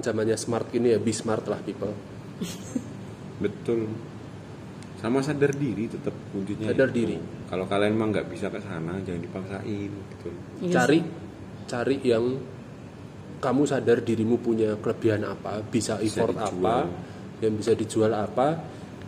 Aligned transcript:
sekarang 0.00 0.16
zamannya 0.24 0.36
smart 0.36 0.66
gini 0.68 0.88
ya 0.90 0.98
be 0.98 1.12
smart 1.12 1.44
lah 1.44 1.60
people 1.60 1.92
betul 3.38 3.88
sama 4.96 5.20
sadar 5.20 5.52
diri 5.54 5.88
tetap 5.88 6.12
kuncinya 6.30 6.68
Sadar 6.68 6.88
itu. 6.90 6.96
diri. 6.98 7.16
kalau 7.48 7.64
kalian 7.64 7.92
emang 7.94 8.12
nggak 8.12 8.28
bisa 8.28 8.48
ke 8.48 8.60
sana 8.60 9.00
jangan 9.00 9.20
dipaksain 9.22 9.90
betul 9.90 10.32
Iya 10.60 10.72
cari 10.74 10.98
cari 11.64 11.96
yang 12.02 12.24
kamu 13.40 13.62
sadar 13.64 13.98
dirimu 14.00 14.36
punya 14.36 14.76
kelebihan 14.76 15.24
apa 15.24 15.60
bisa 15.62 15.96
effort 15.98 16.32
dijual. 16.32 16.48
apa 16.52 16.76
yang 17.40 17.52
bisa 17.56 17.72
dijual 17.72 18.12
apa 18.12 18.60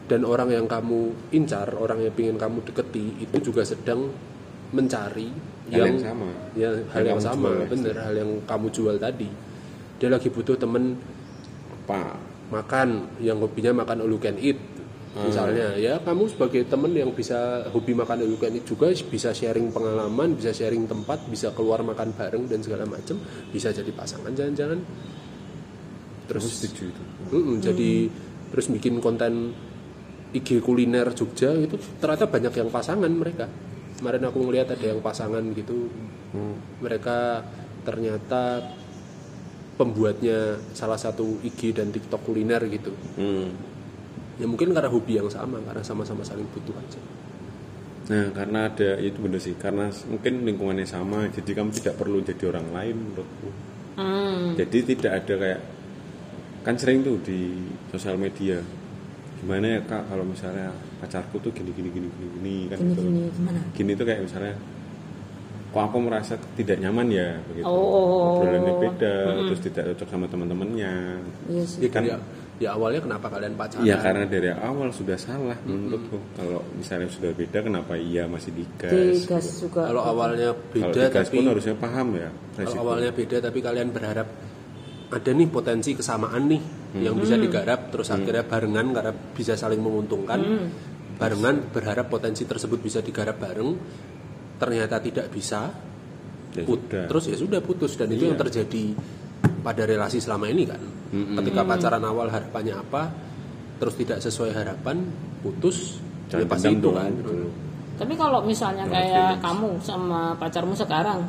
dan 0.09 0.25
orang 0.25 0.49
yang 0.51 0.65
kamu 0.65 1.13
incar 1.31 1.69
orang 1.73 2.01
yang 2.01 2.13
ingin 2.15 2.37
kamu 2.37 2.65
deketi 2.65 3.21
itu 3.21 3.37
juga 3.43 3.63
sedang 3.63 4.09
mencari 4.73 5.29
Hal 5.69 5.89
yang 5.89 6.01
sama. 6.01 6.29
ya 6.53 6.69
hal, 6.69 6.85
Hal 6.91 7.03
yang 7.07 7.17
kamu 7.17 7.29
sama 7.29 7.49
jual. 7.51 7.69
bener 7.69 7.97
hal 7.99 8.15
yang 8.17 8.31
kamu 8.43 8.67
jual 8.71 8.97
tadi 8.97 9.29
dia 10.03 10.11
lagi 10.11 10.27
butuh 10.35 10.59
temen 10.59 10.99
apa 11.87 12.19
makan 12.51 13.07
yang 13.23 13.39
hobinya 13.39 13.71
makan 13.71 14.03
all 14.03 14.11
you 14.11 14.19
can 14.19 14.35
eat 14.43 14.59
Hmm. 15.13 15.29
misalnya. 15.29 15.77
Ya 15.77 16.01
kamu 16.01 16.25
sebagai 16.33 16.65
temen 16.65 16.89
yang 16.97 17.13
bisa 17.13 17.69
hobi 17.69 17.93
makan 17.93 18.25
all 18.25 18.33
you 18.33 18.41
can 18.41 18.57
eat 18.57 18.65
juga 18.65 18.89
bisa 18.97 19.37
sharing 19.37 19.69
pengalaman 19.69 20.33
bisa 20.33 20.57
sharing 20.57 20.89
tempat 20.89 21.29
bisa 21.29 21.53
keluar 21.53 21.85
makan 21.85 22.17
bareng 22.17 22.49
dan 22.49 22.65
segala 22.65 22.89
macam 22.89 23.21
bisa 23.53 23.69
jadi 23.77 23.93
pasangan 23.93 24.33
jangan-jangan 24.33 24.81
terus 26.33 26.49
setuju 26.49 26.97
itu? 26.97 27.03
Mm-mm, 27.29 27.61
jadi 27.61 28.09
terus 28.57 28.73
bikin 28.73 29.05
konten 29.05 29.53
IG 30.33 30.65
kuliner 30.65 31.13
Jogja 31.13 31.53
itu 31.61 31.77
ternyata 32.01 32.25
banyak 32.25 32.53
yang 32.57 32.73
pasangan 32.73 33.13
mereka. 33.13 33.45
Kemarin 34.01 34.25
aku 34.33 34.49
ngelihat 34.49 34.73
ada 34.73 34.87
yang 34.97 35.05
pasangan 35.05 35.45
gitu. 35.53 35.93
Hmm. 36.33 36.57
mereka 36.81 37.45
ternyata 37.85 38.65
pembuatnya 39.75 40.61
salah 40.73 40.97
satu 40.97 41.41
IG 41.41 41.73
dan 41.73 41.89
TikTok 41.91 42.23
kuliner 42.23 42.61
gitu 42.69 42.93
Hmm. 43.17 43.51
ya 44.37 44.47
mungkin 44.47 44.73
karena 44.73 44.89
hobi 44.89 45.17
yang 45.17 45.29
sama 45.29 45.61
karena 45.63 45.81
sama-sama 45.81 46.23
saling 46.23 46.47
butuh 46.51 46.77
aja 46.77 47.01
Nah, 48.03 48.35
karena 48.35 48.67
ada 48.67 48.99
itu 48.99 49.15
bener 49.23 49.39
sih, 49.39 49.55
karena 49.55 49.87
mungkin 50.11 50.43
lingkungannya 50.43 50.83
sama, 50.85 51.31
jadi 51.31 51.55
kamu 51.55 51.71
tidak 51.71 51.95
perlu 51.97 52.19
jadi 52.19 52.51
orang 52.51 52.67
lain 52.75 52.97
menurutku. 52.99 53.49
Hmm. 53.95 54.59
Jadi 54.59 54.99
tidak 54.99 55.23
ada 55.23 55.35
kayak 55.39 55.61
kan 56.67 56.75
sering 56.75 57.07
tuh 57.07 57.23
di 57.23 57.63
sosial 57.95 58.19
media. 58.19 58.59
Gimana 59.39 59.79
ya 59.79 59.81
kak 59.87 60.11
kalau 60.11 60.27
misalnya 60.27 60.75
pacarku 60.99 61.39
tuh 61.41 61.55
gini 61.55 61.71
gini 61.71 61.95
gini 61.95 62.09
gini 62.11 62.29
gini 62.37 62.57
kan 62.69 62.77
Gini 62.83 62.91
gitu. 62.91 63.03
gini 63.07 63.23
gimana? 63.39 63.61
Gini 63.71 63.91
tuh 63.95 64.05
kayak 64.05 64.21
misalnya 64.27 64.55
kok 65.73 65.83
aku 65.89 65.99
merasa 66.05 66.37
tidak 66.53 66.77
nyaman 66.85 67.09
ya 67.09 67.29
begitu. 67.49 67.65
Oh. 67.65 68.37
Obrolannya 68.37 68.75
beda, 68.77 69.15
terus 69.49 69.61
tidak 69.65 69.83
cocok 69.97 70.09
sama 70.13 70.27
teman-temannya. 70.29 70.93
Iya 71.49 71.65
sih. 71.65 71.81
ya, 71.81 71.89
kan 71.89 72.03
ya, 72.05 72.17
ya 72.61 72.69
awalnya 72.77 73.01
kenapa 73.01 73.27
kalian 73.33 73.57
pacaran 73.57 73.89
Iya 73.89 73.97
karena 74.05 74.25
dari 74.29 74.51
awal 74.53 74.93
sudah 74.93 75.17
salah 75.17 75.57
menurutku. 75.65 76.21
Kalau 76.37 76.61
misalnya 76.77 77.09
sudah 77.09 77.33
beda 77.33 77.59
kenapa 77.65 77.97
iya 77.97 78.29
masih 78.29 78.53
digas? 78.53 78.93
Digas 78.93 79.45
gitu. 79.49 79.73
juga. 79.73 79.89
kalau 79.89 80.03
awalnya 80.05 80.53
Kalau 80.53 80.93
beda 80.93 81.03
digas 81.09 81.27
tapi 81.27 81.37
pun 81.41 81.45
harusnya 81.49 81.75
paham 81.81 82.09
ya. 82.21 82.29
kalau 82.29 82.69
resiko. 82.69 82.83
awalnya 82.85 83.11
beda 83.17 83.37
tapi 83.41 83.59
kalian 83.65 83.89
berharap 83.89 84.29
ada 85.13 85.31
nih 85.37 85.49
potensi 85.53 85.91
kesamaan 85.93 86.49
nih 86.49 86.63
yang 87.05 87.17
bisa 87.21 87.37
digarap 87.37 87.93
terus 87.93 88.09
akhirnya 88.09 88.49
barengan 88.49 88.97
karena 88.97 89.13
bisa 89.13 89.57
saling 89.57 89.81
menguntungkan 89.81 90.41
barengan 91.21 91.69
berharap 91.69 92.09
potensi 92.09 92.49
tersebut 92.49 92.81
bisa 92.81 93.05
digarap 93.05 93.37
bareng 93.37 93.71
ternyata 94.63 95.03
tidak 95.03 95.27
bisa 95.29 95.75
Ya 96.53 96.63
put- 96.63 96.87
sudah. 96.87 97.11
terus 97.11 97.25
ya 97.27 97.35
sudah 97.35 97.59
putus 97.59 97.97
dan 97.97 98.07
itu 98.09 98.23
Iya. 98.23 98.31
yang 98.31 98.39
terjadi 98.39 98.85
pada 99.59 99.83
relasi 99.83 100.23
selama 100.23 100.47
ini 100.47 100.63
kan 100.65 100.79
ketika 101.11 101.67
pacaran 101.67 102.05
awal 102.05 102.29
harapannya 102.29 102.79
apa 102.79 103.11
terus 103.77 103.95
tidak 103.97 104.23
sesuai 104.23 104.55
harapan 104.55 105.03
putus 105.41 105.99
ya 106.31 106.39
Jangan 106.39 106.49
pasti 106.49 106.69
itu 106.71 106.81
dong, 106.81 106.95
kan 106.95 107.11
gitu. 107.11 107.33
Tapi 107.93 108.15
kalau 108.15 108.41
misalnya 108.43 108.85
No 108.85 108.93
kayak 108.95 109.27
feelings. 109.37 109.43
kamu 109.43 109.69
sama 109.83 110.21
pacarmu 110.35 110.75
sekarang 110.75 111.21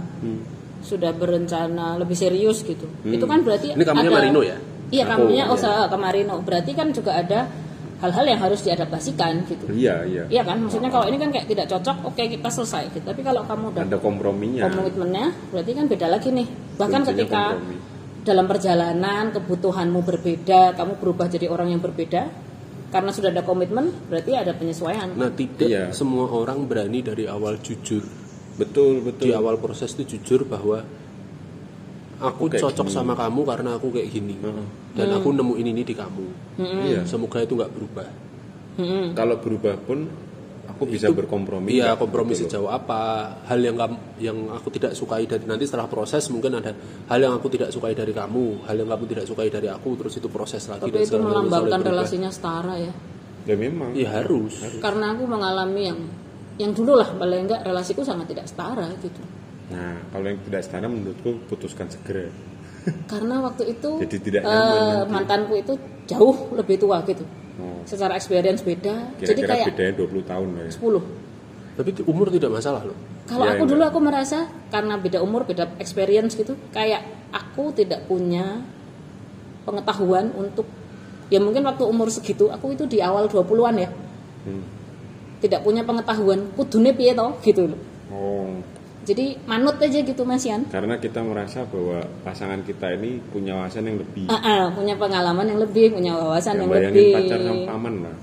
sudah 0.81 1.11
berencana 1.11 1.95
lebih 1.97 2.13
serius 2.13 2.61
gitu, 2.61 2.85
itu 3.03 3.23
kan 3.23 3.41
berarti 3.41 3.71
Ini 3.71 3.81
kamunya 3.81 4.07
ada- 4.07 4.15
Marino 4.15 4.41
ya? 4.41 4.57
Iya, 4.87 5.03
kamunya 5.05 5.43
iya. 5.43 5.51
usaha 5.51 5.87
ke 5.87 5.97
Marino. 5.97 6.37
Berarti 6.39 6.71
kan 6.71 6.91
juga 6.91 7.17
ada 7.17 7.49
hal-hal 8.03 8.25
yang 8.27 8.41
harus 8.43 8.59
diadaptasikan 8.59 9.47
gitu. 9.47 9.63
Iya 9.71 10.03
iya. 10.03 10.23
Iya 10.27 10.43
kan, 10.43 10.59
maksudnya 10.59 10.91
kalau 10.91 11.07
ini 11.07 11.15
kan 11.15 11.31
kayak 11.31 11.47
tidak 11.47 11.71
cocok, 11.71 11.97
oke 12.03 12.19
kita 12.19 12.49
selesai. 12.51 12.91
Gitu. 12.91 13.05
Tapi 13.07 13.23
kalau 13.23 13.47
kamu 13.47 13.71
udah 13.71 13.81
Ada 13.87 13.97
komprominya. 13.97 14.67
komitmennya, 14.67 15.25
berarti 15.49 15.71
kan 15.71 15.85
beda 15.87 16.07
lagi 16.11 16.29
nih. 16.29 16.47
Bahkan 16.75 16.99
Kuncinya 16.99 17.09
ketika 17.15 17.41
kompromi. 17.55 17.75
dalam 18.23 18.45
perjalanan 18.45 19.23
kebutuhanmu 19.31 19.99
berbeda, 20.03 20.61
kamu 20.75 20.93
berubah 20.99 21.27
jadi 21.27 21.47
orang 21.47 21.71
yang 21.71 21.79
berbeda, 21.79 22.27
karena 22.91 23.09
sudah 23.09 23.31
ada 23.31 23.41
komitmen, 23.41 23.89
berarti 24.05 24.31
ada 24.35 24.51
penyesuaian. 24.51 25.15
nah 25.15 25.31
tidak 25.31 25.65
Iya. 25.65 25.83
semua 25.95 26.27
orang 26.27 26.67
berani 26.67 26.99
dari 26.99 27.23
awal 27.25 27.57
jujur 27.57 28.03
Betul 28.53 29.01
betul. 29.01 29.27
di 29.27 29.33
awal 29.33 29.57
proses 29.57 29.95
itu 29.95 30.05
jujur 30.13 30.45
bahwa 30.45 30.83
aku, 32.23 32.43
kayak 32.47 32.63
cocok 32.63 32.87
gini. 32.87 32.95
sama 32.95 33.13
kamu 33.13 33.41
karena 33.43 33.69
aku 33.75 33.87
kayak 33.89 34.07
gini 34.09 34.35
dan 34.93 35.07
aku 35.11 35.29
nemuin 35.29 35.67
ini 35.67 35.81
di 35.81 35.93
kamu 35.93 36.25
Iya. 36.57 37.01
semoga 37.03 37.39
itu 37.39 37.53
nggak 37.53 37.71
berubah 37.71 38.07
Mm-mm. 38.73 39.13
Kalau 39.13 39.37
berubah 39.37 39.77
pun 39.79 40.09
aku 40.65 40.83
bisa 40.87 41.05
Itu- 41.05 41.13
berkompromi. 41.13 41.69
iya 41.71 41.93
kompromi 41.93 42.33
Gitu 42.33 42.49
sejauh 42.49 42.65
apa 42.65 42.99
hal 43.45 43.59
yang 43.59 43.75
kamu 43.75 43.95
yang 44.17 44.37
aku 44.49 44.71
tidak 44.71 44.91
sukai 44.93 45.23
dari 45.23 45.43
nanti 45.43 45.63
setelah 45.63 45.85
proses 45.85 46.25
mungkin 46.27 46.57
ada 46.57 46.73
hal 47.05 47.19
yang 47.19 47.35
aku 47.35 47.47
tidak 47.47 47.69
sukai 47.69 47.93
dari 47.93 48.09
kamu 48.09 48.65
hal 48.65 48.73
yang 48.73 48.89
kamu 48.89 49.03
tidak 49.05 49.25
sukai 49.27 49.47
dari 49.47 49.67
aku 49.67 49.93
terus 49.93 50.17
itu 50.17 50.25
proses 50.25 50.65
lagi 50.65 50.81
Tapi 50.81 50.89
dan 50.89 51.03
itu 51.03 51.17
melambangkan 51.19 51.79
relasinya 51.83 52.31
setara 52.31 52.79
ya. 52.79 52.93
Ya 53.43 53.53
memang. 53.53 53.91
iya 53.91 54.09
harus 54.17 54.55
Karena 54.79 55.13
aku 55.13 55.27
mengalami 55.27 55.81
yang 55.83 55.99
yang 56.55 56.71
dulu 56.71 56.95
lah 56.95 57.09
paling 57.11 57.45
enggak 57.45 57.61
relasiku 57.61 58.01
sangat 58.01 58.31
tidak 58.31 58.47
setara 58.47 58.89
gitu. 58.97 59.21
Nah 59.71 59.95
kalau 60.09 60.25
yang 60.27 60.39
tidak 60.43 60.61
setara 60.61 60.87
menurutku 60.87 61.39
putuskan 61.47 61.87
segera. 61.87 62.27
Karena 63.07 63.39
waktu 63.39 63.71
itu 63.71 63.89
Jadi 64.03 64.17
tidak 64.19 64.41
nanti. 64.43 65.07
mantanku 65.07 65.53
itu 65.55 65.73
jauh 66.03 66.51
lebih 66.51 66.75
tua 66.77 66.99
gitu. 67.03 67.23
Oh, 67.53 67.79
Secara 67.85 68.17
experience 68.17 68.59
beda. 68.59 69.13
Jadi 69.21 69.39
Kira-kira 69.39 69.53
kayak 69.55 69.67
bedanya 69.71 69.93
20 70.03 70.25
tahun 70.25 70.47
lah 70.57 70.63
ya. 70.67 70.71
10. 70.73 71.21
tapi 71.73 71.89
umur 72.05 72.29
tidak 72.29 72.53
masalah 72.53 72.85
loh 72.85 72.93
Kalau 73.25 73.49
Ya, 73.49 73.57
aku 73.57 73.65
enggak. 73.65 73.71
dulu 73.73 73.81
aku 73.87 73.99
merasa 73.99 74.39
karena 74.69 74.93
beda 74.93 75.19
umur, 75.21 75.41
beda 75.41 75.73
experience 75.79 76.35
gitu, 76.35 76.53
kayak 76.69 77.01
aku 77.33 77.73
tidak 77.73 78.05
punya 78.05 78.61
pengetahuan 79.63 80.29
untuk 80.35 80.67
ya 81.31 81.39
mungkin 81.39 81.63
waktu 81.63 81.81
umur 81.81 82.11
segitu, 82.11 82.51
aku 82.51 82.75
itu 82.75 82.85
di 82.85 82.99
awal 82.99 83.25
20-an 83.25 83.75
ya. 83.79 83.89
Hmm. 84.43 84.63
Tidak 85.39 85.63
punya 85.63 85.81
pengetahuan 85.81 86.51
kudune 86.53 86.91
piye 86.93 87.15
to 87.15 87.27
gitu 87.41 87.73
loh. 87.73 87.79
Oh, 88.11 88.53
Jadi 89.03 89.35
manut 89.43 89.75
aja 89.77 89.99
gitu 89.99 90.23
Mas 90.23 90.41
Yan. 90.41 90.63
karena 90.65 90.95
kita 90.95 91.19
merasa 91.19 91.67
bahwa 91.67 91.99
pasangan 92.23 92.63
kita 92.63 92.87
ini 92.93 93.19
punya 93.25 93.51
wawasan 93.53 93.83
yang 93.83 93.99
lebih. 93.99 94.25
Ah, 94.25 94.39
ah, 94.39 94.63
punya 94.71 94.95
pengalaman 94.95 95.43
yang 95.45 95.59
lebih, 95.59 95.91
punya 95.91 96.15
wawasan 96.15 96.55
Ya, 96.55 96.59
yang 96.61 96.69
bayangin 96.71 96.95
lebih. 96.95 97.11
pacar 97.13 97.39
sama 97.41 97.61
paman 97.67 97.93
lah. 97.99 98.15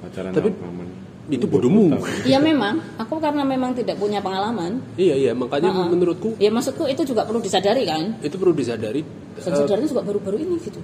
Pacaran 0.00 0.30
Tapi 0.30 0.48
sama 0.48 0.62
paman. 0.62 0.88
itu 1.24 1.46
bodohmu. 1.48 1.86
Iya 2.22 2.38
memang, 2.38 2.78
aku 2.96 3.14
karena 3.16 3.42
memang 3.42 3.72
tidak 3.72 3.94
punya 3.96 4.18
pengalaman. 4.18 4.78
iya 4.94 5.14
iya 5.16 5.32
makanya 5.32 5.70
Ah, 5.70 5.78
ah. 5.80 5.88
menurutku 5.88 6.34
Ya 6.36 6.50
maksudku 6.50 6.86
itu 6.86 7.02
juga 7.02 7.22
perlu 7.22 7.38
disadari 7.38 7.82
kan. 7.82 8.14
itu 8.20 8.36
perlu 8.36 8.52
disadari 8.52 9.02
sadarnya 9.34 9.86
juga 9.86 10.02
baru-baru 10.04 10.38
ini 10.38 10.54
gitu. 10.60 10.78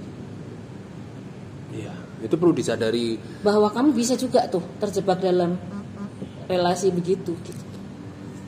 iya 1.71 1.93
itu 2.19 2.33
perlu 2.33 2.51
disadari 2.51 3.15
bahwa 3.39 3.69
kamu 3.69 3.93
bisa 3.93 4.15
juga 4.15 4.43
tuh 4.47 4.63
terjebak 4.79 5.21
dalam 5.21 5.55
relasi 6.43 6.89
begitu 6.89 7.31
gitu. 7.39 7.63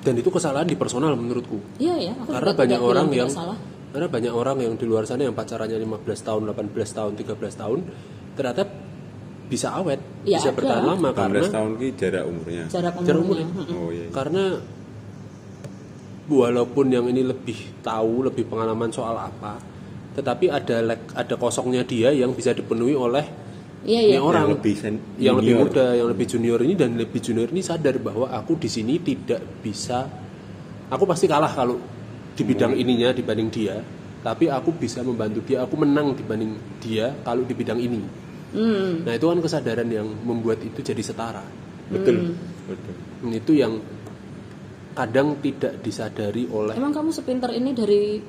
Dan 0.02 0.14
itu 0.14 0.28
kesalahan 0.28 0.66
di 0.66 0.74
personal 0.74 1.14
menurutku 1.14 1.62
Iya 1.78 1.96
ya, 2.02 2.14
aku 2.16 2.30
karena 2.32 2.52
banyak 2.54 2.80
orang 2.80 3.08
yang 3.12 3.30
salah. 3.30 3.58
karena 3.90 4.08
banyak 4.08 4.34
orang 4.34 4.58
yang 4.60 4.74
di 4.74 4.84
luar 4.84 5.04
sana 5.04 5.22
yang 5.22 5.34
pacarannya 5.34 5.78
15 5.78 5.88
tahun 6.22 6.42
18 6.48 6.58
tahun 6.92 7.12
13 7.14 7.38
tahun 7.56 7.80
ternyata 8.34 8.64
bisa 9.46 9.68
awet 9.74 10.00
Ya, 10.24 10.38
bisa 10.38 10.50
ada. 10.50 10.58
bertahan 10.58 10.84
lama 10.86 11.08
18 11.10 11.18
karena 11.18 11.40
tahun 11.50 11.72
ki 11.76 11.88
jarak 11.96 12.24
umurnya. 12.24 12.64
Jarak 12.68 12.94
Jarak 13.00 13.20
umurnya. 13.20 13.46
umurnya. 13.46 13.76
Oh 13.76 13.90
iya. 13.90 14.08
karena 14.10 14.44
walaupun 16.28 16.86
yang 16.88 17.06
ini 17.06 17.22
lebih 17.22 17.58
tahu 17.82 18.24
lebih 18.24 18.48
pengalaman 18.48 18.88
soal 18.90 19.18
apa 19.18 19.60
tetapi 20.12 20.48
ada 20.48 20.78
lek- 20.86 21.12
ada 21.14 21.36
kosongnya 21.36 21.84
dia 21.84 22.12
yang 22.12 22.32
bisa 22.32 22.52
dipenuhi 22.52 22.96
oleh 22.96 23.24
Iya 23.82 24.00
ini 24.00 24.14
iya. 24.14 24.22
orang 24.22 24.46
Yang 24.46 24.54
lebih 24.54 24.74
sen- 24.78 25.04
yang 25.18 25.36
lebih 25.42 25.56
muda 25.58 25.86
yang 25.92 26.08
lebih 26.08 26.26
junior 26.28 26.60
ini 26.62 26.74
dan 26.78 26.90
lebih 26.94 27.18
junior 27.18 27.50
ini 27.50 27.62
sadar 27.62 27.98
bahwa 27.98 28.30
aku 28.30 28.54
di 28.56 28.70
sini 28.70 29.02
tidak 29.02 29.42
bisa 29.60 30.06
aku 30.88 31.04
pasti 31.06 31.26
kalah 31.26 31.50
kalau 31.50 31.82
di 32.32 32.44
bidang 32.46 32.74
ininya 32.74 33.10
dibanding 33.10 33.50
dia 33.50 33.82
tapi 34.22 34.46
aku 34.48 34.70
bisa 34.72 35.02
membantu 35.02 35.42
dia 35.44 35.66
aku 35.66 35.76
menang 35.76 36.14
dibanding 36.14 36.54
dia 36.78 37.10
kalau 37.22 37.42
di 37.42 37.54
bidang 37.54 37.78
ini 37.78 38.02
Hmm. 38.52 39.08
nah 39.08 39.16
itu 39.16 39.24
kan 39.26 39.40
kesadaran 39.40 39.88
yang 39.88 40.12
membuat 40.28 40.60
itu 40.60 40.84
jadi 40.84 41.00
setara 41.00 41.40
Betul. 41.88 42.36
Betul. 42.68 42.96
Dan 43.24 43.32
itu 43.32 43.52
yang 43.56 43.80
kadang 44.92 45.40
tidak 45.40 45.80
disadari 45.80 46.46
oleh 46.48 46.76
Emang 46.76 46.92
kamu 46.92 47.10
sepinter 47.10 47.48
ini 47.50 47.72
dari 47.72 48.20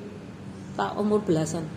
tak 0.73 0.95
umur 0.95 1.19
belasan? 1.21 1.67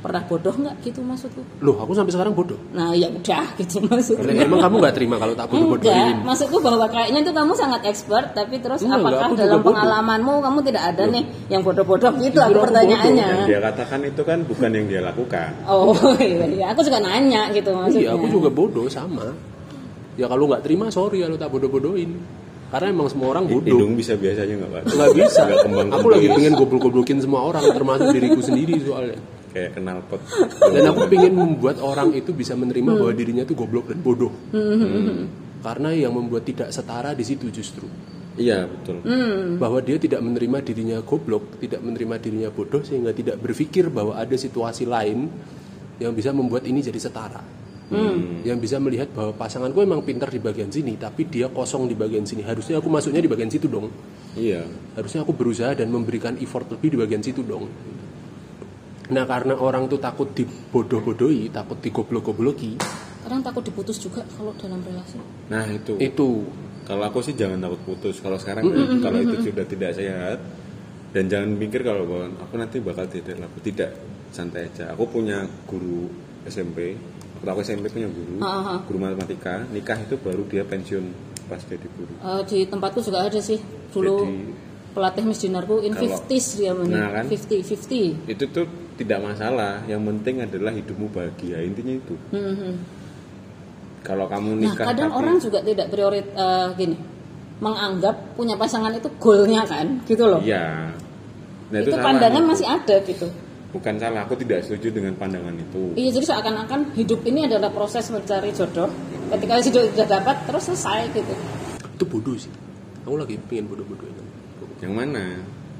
Pernah 0.00 0.22
bodoh 0.22 0.50
nggak 0.50 0.80
gitu 0.80 1.00
maksudku 1.00 1.44
Loh, 1.60 1.76
aku 1.76 1.92
sampai 1.92 2.08
sekarang 2.10 2.32
bodoh. 2.32 2.56
nah 2.70 2.90
ya 2.90 3.06
udah 3.06 3.44
gitu 3.54 3.84
maksudnya 3.84 4.32
Emang 4.40 4.58
kamu 4.58 4.80
nggak 4.80 4.94
terima 4.94 5.16
kalau 5.16 5.32
tak 5.32 5.44
Enggak, 5.46 5.60
bodoh-bodohin? 5.76 6.16
maksudku 6.22 6.56
bahwa 6.58 6.86
kayaknya 6.86 7.20
itu 7.20 7.32
kamu 7.32 7.52
sangat 7.52 7.80
expert, 7.84 8.26
tapi 8.32 8.54
terus 8.56 8.80
Enggak, 8.80 8.96
apakah 8.98 9.28
juga 9.28 9.40
dalam 9.42 9.60
bodoh. 9.60 9.76
pengalamanmu 9.76 10.34
kamu 10.40 10.58
tidak 10.64 10.82
ada 10.86 11.04
nih 11.06 11.22
yang 11.46 11.60
bodoh-bodoh 11.60 12.10
gitu 12.16 12.32
Jujur 12.32 12.42
aku 12.42 12.52
aku 12.54 12.64
pertanyaannya. 12.66 13.26
yang 13.28 13.44
dia 13.44 13.60
katakan 13.60 14.00
itu 14.02 14.22
kan 14.22 14.38
bukan 14.42 14.70
yang 14.72 14.86
dia 14.86 15.00
lakukan 15.00 15.50
Oh 15.64 15.92
iya, 16.18 16.44
iya, 16.48 16.64
aku 16.68 16.80
juga 16.80 16.98
nanya 16.98 17.42
gitu 17.50 17.68
maksudnya. 17.70 18.00
Iya, 18.02 18.10
aku 18.14 18.26
juga 18.26 18.48
bodoh 18.48 18.88
sama. 18.88 19.36
Ya 20.16 20.26
kalau 20.26 20.44
nggak 20.46 20.62
terima, 20.62 20.88
sorry 20.88 21.20
kalau 21.20 21.36
tak 21.36 21.48
bodoh-bodohin. 21.48 22.16
Karena 22.70 22.86
emang 22.88 23.08
semua 23.08 23.32
orang 23.32 23.44
bodoh. 23.44 23.66
hidung 23.68 23.92
bisa 23.94 24.14
biasanya 24.14 24.54
nggak 24.56 24.70
pak 24.70 24.82
Nggak 24.88 25.10
bisa. 25.12 25.40
Nggak 25.42 25.60
kembang 25.60 25.88
Aku 25.92 26.06
lagi 26.08 26.28
pengen 26.30 26.52
goblok-goblokin 26.54 27.18
semua 27.18 27.40
orang, 27.42 27.64
termasuk 27.66 28.06
diriku 28.10 28.40
sendiri 28.40 28.78
soalnya. 28.80 29.18
Kayak 29.50 29.76
kenal 29.78 29.98
pot 30.06 30.22
Dan 30.70 30.82
aku 30.90 31.10
pengen 31.10 31.34
membuat 31.34 31.82
orang 31.82 32.14
itu 32.14 32.30
bisa 32.30 32.54
menerima 32.54 32.96
bahwa 32.96 33.12
dirinya 33.12 33.42
itu 33.44 33.54
goblok 33.58 33.90
dan 33.90 33.98
bodoh. 34.00 34.32
Karena 35.60 35.92
yang 35.92 36.16
membuat 36.16 36.48
tidak 36.48 36.72
setara 36.72 37.12
di 37.12 37.24
situ 37.26 37.52
justru. 37.52 37.84
iya 38.40 38.64
betul 38.64 39.04
Bahwa 39.60 39.82
dia 39.84 40.00
tidak 40.00 40.24
menerima 40.24 40.58
dirinya 40.64 40.98
goblok, 41.04 41.60
tidak 41.60 41.84
menerima 41.84 42.14
dirinya 42.16 42.50
bodoh 42.54 42.80
sehingga 42.80 43.12
tidak 43.12 43.36
berpikir 43.42 43.92
bahwa 43.92 44.16
ada 44.16 44.32
situasi 44.38 44.88
lain 44.88 45.28
yang 46.00 46.16
bisa 46.16 46.32
membuat 46.32 46.64
ini 46.64 46.80
jadi 46.80 46.96
setara. 46.96 47.44
Yang 48.46 48.58
bisa 48.70 48.76
melihat 48.78 49.10
bahwa 49.10 49.34
pasanganku 49.34 49.82
emang 49.82 50.00
pintar 50.06 50.30
di 50.30 50.38
bagian 50.38 50.70
sini, 50.70 50.94
tapi 50.94 51.26
dia 51.26 51.50
kosong 51.50 51.90
di 51.90 51.98
bagian 51.98 52.22
sini. 52.22 52.46
Harusnya 52.46 52.78
aku 52.78 52.86
masuknya 52.86 53.18
di 53.18 53.26
bagian 53.26 53.50
situ 53.50 53.66
dong. 53.66 53.90
iya 54.38 54.62
Harusnya 54.94 55.26
aku 55.26 55.34
berusaha 55.34 55.74
dan 55.74 55.90
memberikan 55.90 56.38
effort 56.38 56.70
lebih 56.70 56.94
di 56.94 56.98
bagian 57.02 57.18
situ 57.20 57.42
dong. 57.42 57.66
Nah 59.10 59.24
karena 59.24 59.54
orang 59.54 59.86
tuh 59.86 59.98
takut 59.98 60.30
dibodoh-bodohi, 60.30 61.50
takut 61.50 61.78
digoblok-gobloki, 61.78 62.78
Kadang 63.20 63.44
takut 63.44 63.60
diputus 63.60 63.98
juga 63.98 64.24
kalau 64.32 64.54
dalam 64.56 64.80
relasi. 64.80 65.18
nah 65.46 65.66
itu. 65.66 65.98
Itu. 65.98 66.46
Kalau 66.86 67.04
aku 67.04 67.20
sih 67.20 67.34
jangan 67.34 67.60
takut 67.60 67.80
putus. 67.84 68.18
Kalau 68.18 68.34
sekarang 68.34 68.64
kalau 68.98 69.18
itu 69.20 69.36
sudah 69.44 69.62
tidak 69.62 69.92
sehat 69.92 70.38
dan 71.10 71.26
jangan 71.26 71.52
mikir 71.52 71.82
kalau 71.82 72.06
bahwa 72.06 72.26
aku 72.40 72.54
nanti 72.56 72.80
bakal 72.80 73.04
tidak 73.06 73.36
laku. 73.36 73.60
Tidak. 73.60 73.90
Santai 74.30 74.66
aja. 74.66 74.94
Aku 74.94 75.06
punya 75.06 75.42
guru 75.66 76.06
SMP 76.42 76.94
waktu 77.40 77.50
aku 77.50 77.60
SMP 77.62 77.88
punya 77.88 78.04
guru 78.06 78.36
Ah, 78.38 78.76
ah. 78.76 78.78
guru 78.84 79.00
matematika 79.00 79.64
nikah 79.68 79.96
itu 79.96 80.16
baru 80.16 80.44
dia 80.44 80.60
pensiun 80.60 81.04
pas 81.46 81.60
jadi 81.60 81.88
guru. 81.88 82.12
Eh, 82.14 82.42
di 82.44 82.58
tempatku 82.64 83.00
juga 83.00 83.26
ada 83.26 83.40
sih. 83.40 83.56
Dulu 83.90 84.16
Jadi- 84.22 84.69
pelatih 84.90 85.22
Miss 85.22 85.38
Dinarku 85.38 85.80
in 85.80 85.92
Kalau- 85.92 86.10
50s 86.20 86.46
dia 86.56 86.72
Nah, 86.72 87.08
kan? 87.14 87.24
50 87.26 87.62
50 87.62 88.26
itu 88.26 88.44
tuh 88.46 88.66
tidak 88.94 89.18
masalah 89.22 89.80
yang 89.84 90.02
penting 90.02 90.42
adalah 90.42 90.70
hidupmu 90.70 91.08
bahagia 91.08 91.62
intinya 91.62 91.94
itu 91.94 92.14
kalau 94.00 94.26
kamu 94.26 94.56
Nah, 94.56 94.72
nikah 94.72 94.86
kadang 94.90 95.08
tapi- 95.08 95.18
orang 95.18 95.36
juga 95.38 95.58
tidak 95.60 95.86
priorit 95.88 96.26
eh, 96.28 96.68
gini 96.74 96.96
menganggap 97.60 98.16
punya 98.34 98.56
pasangan 98.56 98.88
itu 98.90 99.08
goalnya 99.20 99.60
kan, 99.62 100.00
gitu 100.04 100.24
loh. 100.24 100.40
iya 100.40 100.88
nah, 101.68 101.78
itu 101.78 101.92
salah. 101.92 102.04
pandangan 102.06 102.42
masih 102.46 102.64
ada 102.64 102.96
gitu. 103.04 103.28
bukan 103.70 103.94
salah 103.94 104.24
aku 104.24 104.34
tidak 104.34 104.64
setuju 104.64 104.88
dengan 104.90 105.12
pandangan 105.14 105.52
itu 105.54 105.92
Iya, 105.92 106.08
jadi 106.10 106.24
seakan-akan 106.26 106.96
hidup 106.96 107.20
ini 107.22 107.44
adalah 107.44 107.70
proses 107.70 108.08
mencari 108.08 108.50
jodoh. 108.50 108.88
Ketika 109.30 109.62
jodoh 109.62 109.86
sudah 109.86 110.08
dapat, 110.10 110.36
terus 110.42 110.62
selesai 110.66 111.00
gitu. 111.14 111.34
itu 111.86 112.04
bodoh 112.04 112.34
sih. 112.34 112.50
Aku 113.04 113.14
lagi 113.14 113.38
pengen 113.46 113.70
bodoh-bodohin. 113.70 114.19
Yang 114.80 114.92
mana 114.92 115.24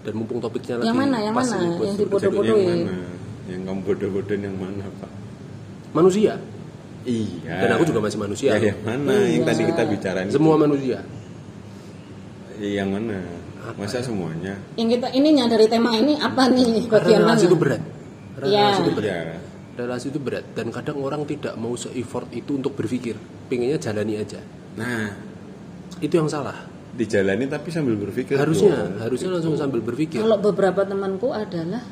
Dan 0.00 0.12
mumpung 0.16 0.38
topiknya 0.38 0.80
lagi 0.80 0.88
Yang 0.88 0.98
mana, 0.98 1.16
yang 1.18 1.34
pas 1.34 1.44
mana? 1.44 1.56
ini 1.56 1.64
Yang 1.64 1.76
bodoh- 1.76 1.98
dibodoh-bodohin. 2.00 2.56
Yang 2.56 2.80
mana? 2.88 2.96
Yang 3.44 3.60
kamu 3.62 3.80
bodoh-bodohin 3.82 4.42
yang 4.42 4.56
mana, 4.56 4.84
Pak? 4.96 5.10
manusia. 5.90 6.32
Iya. 7.02 7.54
Dan 7.58 7.70
aku 7.74 7.84
juga 7.84 8.00
masih 8.00 8.18
manusia. 8.18 8.50
Ya, 8.54 8.70
yang 8.70 8.80
mana? 8.80 9.12
Yang 9.18 9.28
Iya. 9.34 9.48
tadi 9.50 9.62
kita 9.66 9.82
bicarain. 9.86 10.26
itu. 10.26 10.34
Semua 10.36 10.54
manusia. 10.56 10.98
Iya, 12.56 12.70
Yang 12.78 12.88
mana? 12.90 13.18
Masa 13.76 14.00
semuanya? 14.00 14.56
Yang 14.74 14.88
kita 14.96 15.08
ininya 15.12 15.44
dari 15.46 15.66
tema 15.66 15.92
ini 15.92 16.16
apa 16.16 16.48
nih? 16.48 16.86
Karena 16.86 16.96
Bagian 16.96 17.18
mana? 17.18 17.28
relasi 17.28 17.44
itu 17.44 17.56
berat. 17.56 17.82
Relasi 18.34 18.50
Iya. 18.50 18.80
itu 18.80 18.92
berat. 18.94 19.12
Iya. 19.12 19.36
Relasi 19.76 20.06
itu 20.08 20.18
berat 20.18 20.44
dan 20.50 20.66
kadang 20.68 20.98
orang 20.98 21.22
tidak 21.24 21.54
mau 21.56 21.72
se-effort 21.74 22.28
itu 22.30 22.50
untuk 22.54 22.72
berpikir. 22.72 23.16
Pengennya 23.46 23.76
jalani 23.76 24.16
aja. 24.16 24.40
Nah, 24.74 25.28
Itu 25.98 26.16
yang 26.16 26.30
salah. 26.30 26.56
Dijalani 26.94 27.46
tapi 27.46 27.68
sambil 27.70 27.94
berpikir. 27.96 28.34
Harusnya, 28.36 28.74
dong. 28.74 29.00
harusnya 29.02 29.30
langsung 29.38 29.54
sambil 29.56 29.80
berpikir. 29.82 30.20
Kalau 30.20 30.38
beberapa 30.38 30.82
temanku 30.82 31.30
adalah 31.30 31.82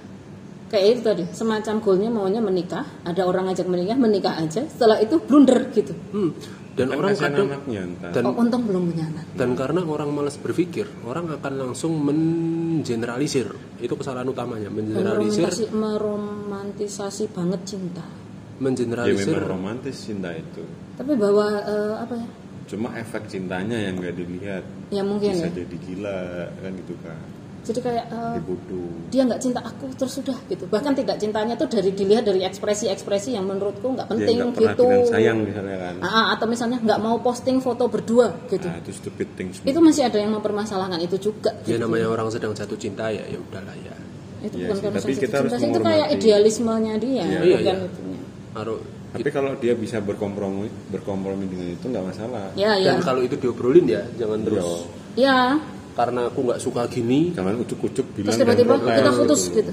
kayak 0.69 0.87
itu 0.91 1.00
tadi, 1.00 1.25
semacam 1.33 1.75
goalnya 1.81 2.11
maunya 2.12 2.41
menikah, 2.45 2.85
ada 3.06 3.25
orang 3.25 3.49
ngajak 3.49 3.67
menikah, 3.71 3.97
menikah 3.97 4.35
aja. 4.37 4.67
Setelah 4.69 5.00
itu 5.00 5.17
blunder 5.23 5.71
gitu. 5.73 5.95
Hmm. 6.12 6.33
Dan 6.79 6.95
Kan 6.95 6.99
orang 7.03 7.19
kadang 7.19 7.50
anaknya 7.50 7.83
dan 8.15 8.23
oh, 8.23 8.39
untung 8.39 8.62
belum 8.62 8.95
punya 8.95 9.11
anak. 9.11 9.27
dan 9.35 9.50
karena 9.59 9.83
orang 9.83 10.15
malas 10.15 10.39
berpikir, 10.39 10.87
orang 11.03 11.27
akan 11.27 11.53
langsung 11.59 11.91
mengeneralisir. 11.99 13.50
Itu 13.83 13.99
kesalahan 13.99 14.31
utamanya, 14.31 14.71
mengeneralisir, 14.71 15.50
Meromantisasi, 15.50 15.65
meromantisasi 15.75 17.25
banget 17.35 17.61
cinta. 17.67 18.06
Ya 18.06 18.62
mengeneralisir. 18.62 19.27
memang 19.35 19.50
romantis 19.59 20.06
cinta 20.06 20.31
itu. 20.31 20.62
Tapi 20.95 21.19
bahwa 21.19 21.47
eh, 21.67 21.95
apa 21.99 22.15
ya? 22.15 22.27
Cuma 22.69 22.93
efek 23.00 23.25
cintanya 23.32 23.81
yang 23.81 23.97
nggak 23.97 24.15
dilihat. 24.15 24.65
Ya 24.93 25.00
mungkin 25.00 25.32
Bisa 25.32 25.49
ya. 25.49 25.65
jadi 25.65 25.76
gila 25.88 26.20
kan 26.61 26.73
gitu 26.76 26.94
kan. 27.00 27.20
Jadi 27.69 27.85
kayak 27.85 28.06
bodoh. 28.49 28.88
dia 29.12 29.29
nggak 29.29 29.41
cinta 29.44 29.61
aku 29.61 29.93
terus 29.93 30.17
sudah 30.17 30.37
gitu. 30.49 30.65
Bahkan 30.73 30.93
tidak 31.05 31.17
cintanya 31.20 31.53
tuh 31.53 31.69
dari 31.69 31.93
dilihat 31.93 32.25
dari 32.25 32.41
ekspresi-ekspresi 32.47 33.37
yang 33.37 33.44
menurutku 33.44 33.93
nggak 33.93 34.09
penting 34.09 34.41
pernah 34.56 34.73
gitu. 34.73 34.88
sayang 35.11 35.44
misalnya 35.44 35.76
kan. 35.76 35.94
Ah, 36.00 36.32
atau 36.32 36.49
misalnya 36.49 36.81
nggak 36.81 37.00
mau 37.03 37.20
posting 37.20 37.61
foto 37.61 37.88
berdua 37.93 38.32
gitu. 38.49 38.65
Nah, 38.65 38.81
itu 38.81 38.93
stupid 38.97 39.29
things. 39.37 39.61
Itu 39.64 39.85
masih 39.85 40.09
ada 40.09 40.17
yang 40.17 40.32
mempermasalahkan 40.32 40.97
itu 41.05 41.17
juga. 41.29 41.53
Ya 41.69 41.76
gitu. 41.76 41.85
namanya 41.85 42.09
orang 42.09 42.33
sedang 42.33 42.57
jatuh 42.57 42.78
cinta 42.81 43.12
ya, 43.12 43.25
ya 43.28 43.37
udahlah 43.37 43.76
ya. 43.76 43.97
itu 44.38 44.54
Iya 44.54 44.71
bukan 44.71 44.76
sih, 44.78 44.85
karena 44.87 44.99
tapi 45.02 45.12
kita 45.19 45.37
harus 45.42 45.50
cinta 45.59 45.66
itu 45.66 45.81
kayak 45.83 46.09
idealismenya 46.14 46.95
dia 47.02 47.11
Iya. 47.11 47.25
Iya, 47.26 47.57
bukan 47.59 47.76
iya. 47.76 47.88
itunya. 47.90 48.21
Harus 48.54 48.81
Tapi 49.09 49.29
kalau 49.29 49.57
dia 49.57 49.73
bisa 49.73 49.99
berkompromi 49.99 50.69
berkompromi 50.88 51.45
dengan 51.45 51.69
itu 51.71 51.85
nggak 51.85 52.05
masalah. 52.07 52.53
ya 52.55 52.77
ya 52.77 52.93
dan 52.93 53.00
kalau 53.00 53.21
itu 53.21 53.35
diobrolin 53.35 53.87
ya, 53.87 54.03
jangan 54.15 54.41
terus 54.43 54.85
ya 55.15 55.57
karena 55.95 56.29
aku 56.29 56.38
nggak 56.45 56.61
suka 56.61 56.87
gini. 56.87 57.33
Jangan 57.33 57.59
ucuk-ucuk 57.59 58.07
bilang 58.12 58.31
terus 58.31 58.38
tiba-tiba 58.38 58.75
kita 58.79 59.11
putus 59.12 59.43
gitu 59.49 59.73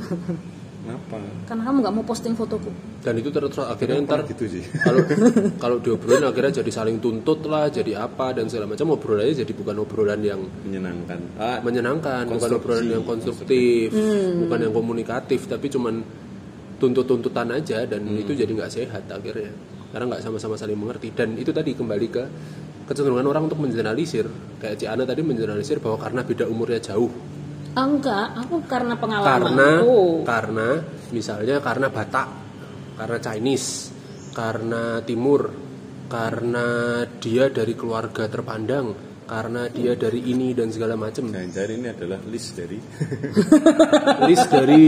Kenapa? 0.86 1.18
karena 1.50 1.62
kamu 1.66 1.78
nggak 1.82 1.96
mau 1.98 2.06
posting 2.06 2.38
fotoku 2.38 2.70
Dan 3.02 3.18
itu 3.18 3.34
terus 3.34 3.58
akhirnya 3.58 3.98
Kenapa 3.98 4.22
ntar 4.22 4.30
gitu 4.30 4.46
sih. 4.46 4.62
kalau 4.78 5.02
kalau 5.66 5.78
diobrolin 5.82 6.22
akhirnya 6.24 6.62
jadi 6.62 6.72
saling 6.72 7.02
tuntut 7.02 7.42
lah, 7.46 7.70
jadi 7.70 8.06
apa 8.06 8.38
dan 8.38 8.46
segala 8.46 8.70
macam 8.70 8.94
obrolannya 8.94 9.34
jadi 9.34 9.50
bukan 9.52 9.76
obrolan 9.82 10.22
yang 10.22 10.42
Menyenangkan. 10.62 11.20
Ah, 11.38 11.58
menyenangkan, 11.60 12.30
bukan 12.30 12.50
obrolan 12.54 12.86
yang 12.88 13.02
konstruktif, 13.02 13.90
Hmm. 13.90 14.46
bukan 14.46 14.60
yang 14.62 14.74
komunikatif, 14.74 15.50
tapi 15.50 15.70
cuman 15.70 16.06
tuntut-tuntutan 16.78 17.50
aja 17.52 17.84
dan 17.86 18.04
Hmm. 18.04 18.20
itu 18.20 18.32
jadi 18.34 18.52
nggak 18.52 18.72
sehat 18.72 19.04
akhirnya. 19.08 19.52
Karena 19.92 20.06
nggak 20.12 20.24
sama-sama 20.24 20.60
saling 20.60 20.76
mengerti 20.76 21.12
dan 21.16 21.40
itu 21.40 21.56
tadi 21.56 21.72
kembali 21.72 22.08
ke 22.12 22.24
kecenderungan 22.86 23.26
orang 23.26 23.44
untuk 23.50 23.58
mengeneralisir 23.64 24.30
kayak 24.60 24.78
Ci 24.78 24.86
Ana 24.86 25.08
tadi 25.08 25.26
mengeneralisir 25.26 25.82
bahwa 25.82 25.98
karena 25.98 26.22
beda 26.22 26.46
umurnya 26.46 26.78
jauh 26.84 27.10
Ah, 27.76 27.84
enggak 27.84 28.28
aku 28.40 28.62
karena 28.70 28.94
pengalaman 28.96 29.26
karena 29.26 29.70
Oh. 29.84 30.22
karena 30.22 30.70
misalnya 31.10 31.60
karena 31.60 31.90
Batak 31.90 32.28
karena 32.96 33.18
Chinese 33.20 33.90
karena 34.32 35.02
Timur 35.02 35.50
karena 36.06 36.68
dia 37.18 37.50
dari 37.50 37.74
keluarga 37.74 38.30
terpandang 38.30 38.94
karena 39.26 39.66
dia 39.74 39.98
dari 39.98 40.22
ini 40.22 40.54
dan 40.54 40.70
segala 40.70 40.94
macam 40.94 41.34
Jangan-jangan 41.34 41.72
ini 41.74 41.88
adalah 41.90 42.20
list 42.30 42.54
dari 42.54 42.78
list 44.30 44.48
dari 44.48 44.86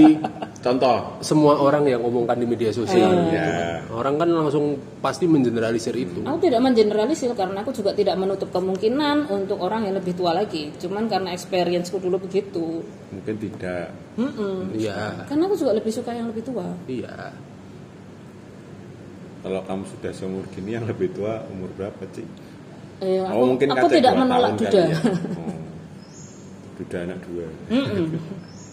contoh. 0.67 0.97
semua 1.19 1.53
orang 1.55 1.83
yang 1.83 2.03
ngomongkan 2.03 2.35
di 2.35 2.45
media 2.45 2.69
sosial 2.69 3.07
Iya. 3.27 3.87
orang 3.87 4.15
kan 4.15 4.27
langsung 4.27 4.75
pasti 4.99 5.23
mengeneralisir 5.23 5.93
itu 5.93 6.19
Aku 6.21 6.37
tidak 6.37 6.59
mengeneralisir 6.59 7.31
karena 7.31 7.63
aku 7.63 7.71
juga 7.71 7.91
tidak 7.91 8.15
menutup 8.15 8.51
kemungkinan 8.51 9.27
untuk 9.27 9.57
orang 9.57 9.87
yang 9.87 9.95
lebih 9.95 10.11
tua 10.13 10.31
lagi. 10.31 10.69
Cuman 10.75 11.07
karena 11.07 11.31
experienceku 11.31 11.97
dulu 11.97 12.19
begitu. 12.19 12.83
Mungkin 13.09 13.35
tidak. 13.39 13.95
Iya 14.73 15.23
Karena 15.25 15.43
aku 15.45 15.55
juga 15.55 15.71
lebih 15.73 15.91
suka 15.91 16.11
yang 16.11 16.27
lebih 16.27 16.43
tua. 16.43 16.67
iya 16.85 17.31
Kalau 19.39 19.61
kamu 19.63 19.83
sudah 19.87 20.11
seumur 20.11 20.43
gini 20.51 20.75
yang 20.75 20.83
lebih 20.83 21.13
tua 21.13 21.45
umur 21.47 21.71
berapa 21.73 22.03
sih? 22.11 22.25
Eh, 22.97 23.21
aku, 23.21 23.31
oh 23.31 23.45
mungkin 23.47 23.69
aku 23.71 23.87
tidak 23.87 24.13
menolak 24.17 24.57
duda. 24.57 24.81
ya. 24.89 24.97
Oh. 25.39 25.53
Duda 26.77 26.97
anak 27.05 27.19
dua. 27.25 27.45
Mm-mm. 27.69 28.05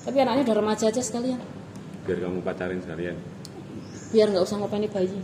Tapi 0.05 0.17
anaknya 0.19 0.43
udah 0.45 0.57
remaja 0.59 0.85
aja 0.89 1.01
sekalian. 1.01 1.41
Biar 2.05 2.19
kamu 2.21 2.45
pacarin 2.45 2.81
sekalian. 2.85 3.17
Biar 4.13 4.27
nggak 4.31 4.45
usah 4.45 4.57
ngopeni 4.61 4.89
bayi. 4.93 5.19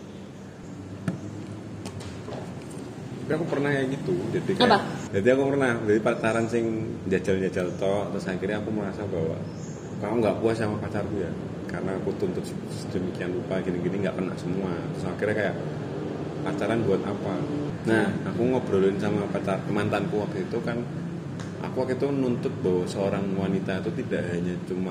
Tapi 3.30 3.38
aku 3.38 3.46
pernah 3.46 3.70
kayak 3.70 3.88
gitu. 3.94 4.14
Jadi 4.34 4.50
kayak, 4.58 4.66
Apa? 4.66 4.78
Jadi 5.14 5.28
aku 5.30 5.42
pernah 5.54 5.70
jadi 5.86 6.00
pacaran 6.02 6.46
sing 6.50 6.64
jajal-jajal 7.06 7.68
tok 7.78 8.04
terus 8.10 8.26
akhirnya 8.26 8.58
aku 8.58 8.70
merasa 8.74 9.06
bahwa 9.06 9.38
kamu 10.00 10.14
nggak 10.24 10.36
puas 10.40 10.56
sama 10.56 10.76
pacarku 10.80 11.20
ya. 11.20 11.32
karena 11.70 11.94
aku 12.02 12.10
tuntut 12.18 12.42
sedemikian 12.74 13.30
rupa 13.30 13.62
gini-gini 13.62 14.02
nggak 14.02 14.18
kena 14.18 14.34
semua 14.34 14.74
terus 14.90 15.06
akhirnya 15.06 15.36
kayak 15.38 15.56
pacaran 16.42 16.82
buat 16.82 17.02
apa 17.06 17.34
nah 17.86 18.10
aku 18.26 18.42
ngobrolin 18.42 18.98
sama 18.98 19.22
pacar 19.30 19.62
mantanku 19.70 20.18
waktu 20.18 20.42
itu 20.50 20.58
kan 20.66 20.82
aku 21.62 21.86
waktu 21.86 21.94
itu 21.94 22.10
nuntut 22.10 22.50
bahwa 22.58 22.84
seorang 22.90 23.22
wanita 23.38 23.86
itu 23.86 23.90
tidak 24.02 24.34
hanya 24.34 24.54
cuma 24.66 24.90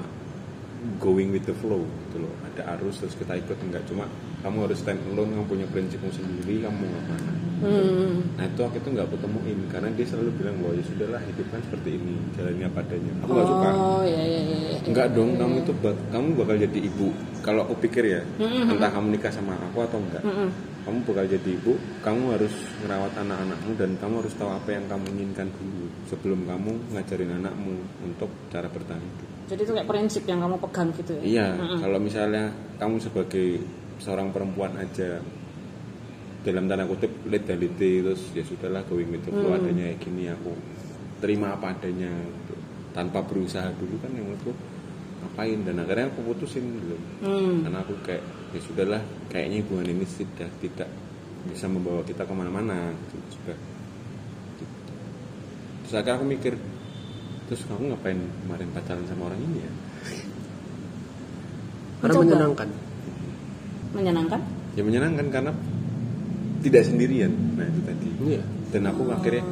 going 0.97 1.29
with 1.35 1.43
the 1.43 1.55
flow 1.59 1.83
gitu 2.07 2.23
loh 2.23 2.33
ada 2.47 2.75
arus 2.79 3.03
terus 3.03 3.15
kita 3.19 3.35
ikut 3.35 3.57
enggak 3.67 3.83
cuma 3.87 4.07
kamu 4.39 4.67
harus 4.67 4.79
stand 4.79 4.99
alone 5.11 5.31
kamu 5.35 5.45
punya 5.47 5.65
prinsipmu 5.67 6.07
sendiri 6.11 6.63
kamu 6.63 6.75
mau 6.79 6.87
ngapain 6.87 7.23
hmm. 7.63 8.39
nah 8.39 8.45
itu 8.47 8.61
aku 8.63 8.75
itu 8.79 8.89
nggak 8.95 9.07
ketemuin 9.11 9.59
karena 9.67 9.89
dia 9.95 10.05
selalu 10.07 10.31
bilang 10.39 10.55
bahwa 10.63 10.73
ya 10.79 10.83
sudahlah 10.87 11.21
hidup 11.27 11.47
kan 11.51 11.61
seperti 11.67 11.89
ini 11.99 12.15
jalannya 12.39 12.65
apa 12.67 12.79
adanya 12.87 13.11
aku 13.23 13.31
nggak 13.35 13.47
suka 13.51 13.69
oh 13.75 14.03
ya 14.07 14.23
ya 14.23 14.41
ya, 14.43 14.57
ya. 14.71 14.77
Enggak 14.89 15.13
dong, 15.13 15.37
kamu 15.37 15.61
itu 15.61 15.73
bak- 15.85 16.01
kamu 16.09 16.27
bakal 16.33 16.55
jadi 16.57 16.79
ibu. 16.81 17.13
Kalau 17.45 17.61
aku 17.67 17.77
pikir 17.83 18.09
ya, 18.09 18.21
entah 18.41 18.89
kamu 18.89 19.13
nikah 19.13 19.29
sama 19.29 19.53
aku 19.69 19.85
atau 19.85 20.01
enggak, 20.01 20.23
Mm-mm. 20.25 20.49
kamu 20.81 20.97
bakal 21.05 21.25
jadi 21.29 21.49
ibu. 21.61 21.73
Kamu 22.01 22.23
harus 22.33 22.53
merawat 22.81 23.13
anak-anakmu 23.13 23.71
dan 23.77 23.89
kamu 24.01 24.25
harus 24.25 24.33
tahu 24.33 24.49
apa 24.49 24.69
yang 24.73 24.89
kamu 24.89 25.05
inginkan 25.13 25.47
dulu 25.53 25.87
sebelum 26.09 26.41
kamu 26.47 26.71
ngajarin 26.95 27.37
anakmu 27.37 27.75
untuk 28.01 28.31
cara 28.49 28.65
bertahan 28.65 29.03
hidup. 29.03 29.29
Jadi 29.49 29.61
itu 29.65 29.73
kayak 29.73 29.89
prinsip 29.89 30.23
yang 30.23 30.39
kamu 30.39 30.55
pegang 30.61 30.89
gitu 30.93 31.11
ya 31.17 31.21
Iya, 31.25 31.47
kalau 31.81 31.99
misalnya 31.99 32.43
kamu 32.77 32.95
sebagai 33.01 33.47
seorang 33.97 34.29
perempuan 34.29 34.77
aja 34.77 35.19
dalam 36.39 36.71
tanda 36.71 36.87
kutip 36.87 37.11
lead 37.27 37.43
dan 37.43 37.59
lead 37.59 37.75
terus 37.75 38.31
ya 38.31 38.45
sudahlah 38.47 38.79
going 38.87 39.11
with 39.11 39.25
the 39.25 39.31
flow 39.33 39.51
adanya 39.51 39.91
kayak 39.91 39.99
gini 39.99 40.23
aku 40.31 40.55
terima 41.19 41.51
apa 41.51 41.75
adanya 41.75 42.07
gitu. 42.15 42.55
tanpa 42.95 43.19
berusaha 43.27 43.67
dulu 43.75 43.99
kan 43.99 44.07
yang 44.15 44.23
menurutku 44.23 44.55
ngapain 45.19 45.59
dan 45.67 45.75
akhirnya 45.83 46.07
aku 46.07 46.19
putusin 46.23 46.63
gitu 46.79 46.95
Hmm. 47.19 47.67
karena 47.67 47.83
aku 47.83 47.93
kayak 48.07 48.23
ya 48.55 48.59
sudahlah 48.63 49.01
kayaknya 49.27 49.67
hubungan 49.67 49.91
ini 49.91 50.05
sudah 50.07 50.47
tidak 50.63 50.87
bisa 51.43 51.67
membawa 51.67 51.99
kita 52.07 52.23
ke 52.23 52.31
mana-mana 52.31 52.95
gitu. 53.03 53.19
sudah 53.35 53.57
gitu. 54.55 54.93
terus 55.83 55.93
akhirnya 55.93 56.15
aku 56.15 56.25
mikir 56.25 56.53
terus 57.49 57.65
kamu 57.65 57.83
ngapain 57.89 58.15
kemarin 58.15 58.67
pacaran 58.71 59.03
sama 59.03 59.21
orang 59.25 59.41
ini 59.41 59.59
ya 59.59 59.71
Karena 61.99 62.13
Mencoba. 62.13 62.23
menyenangkan. 62.23 62.69
menyenangkan 63.89 64.41
ya 64.71 64.81
menyenangkan 64.85 65.27
karena 65.27 65.51
tidak 66.61 66.83
sendirian 66.85 67.33
nah 67.57 67.65
itu 67.65 67.81
tadi 67.81 68.07
Iya. 68.29 68.43
dan 68.69 68.81
aku 68.85 69.01
akhirnya 69.09 69.43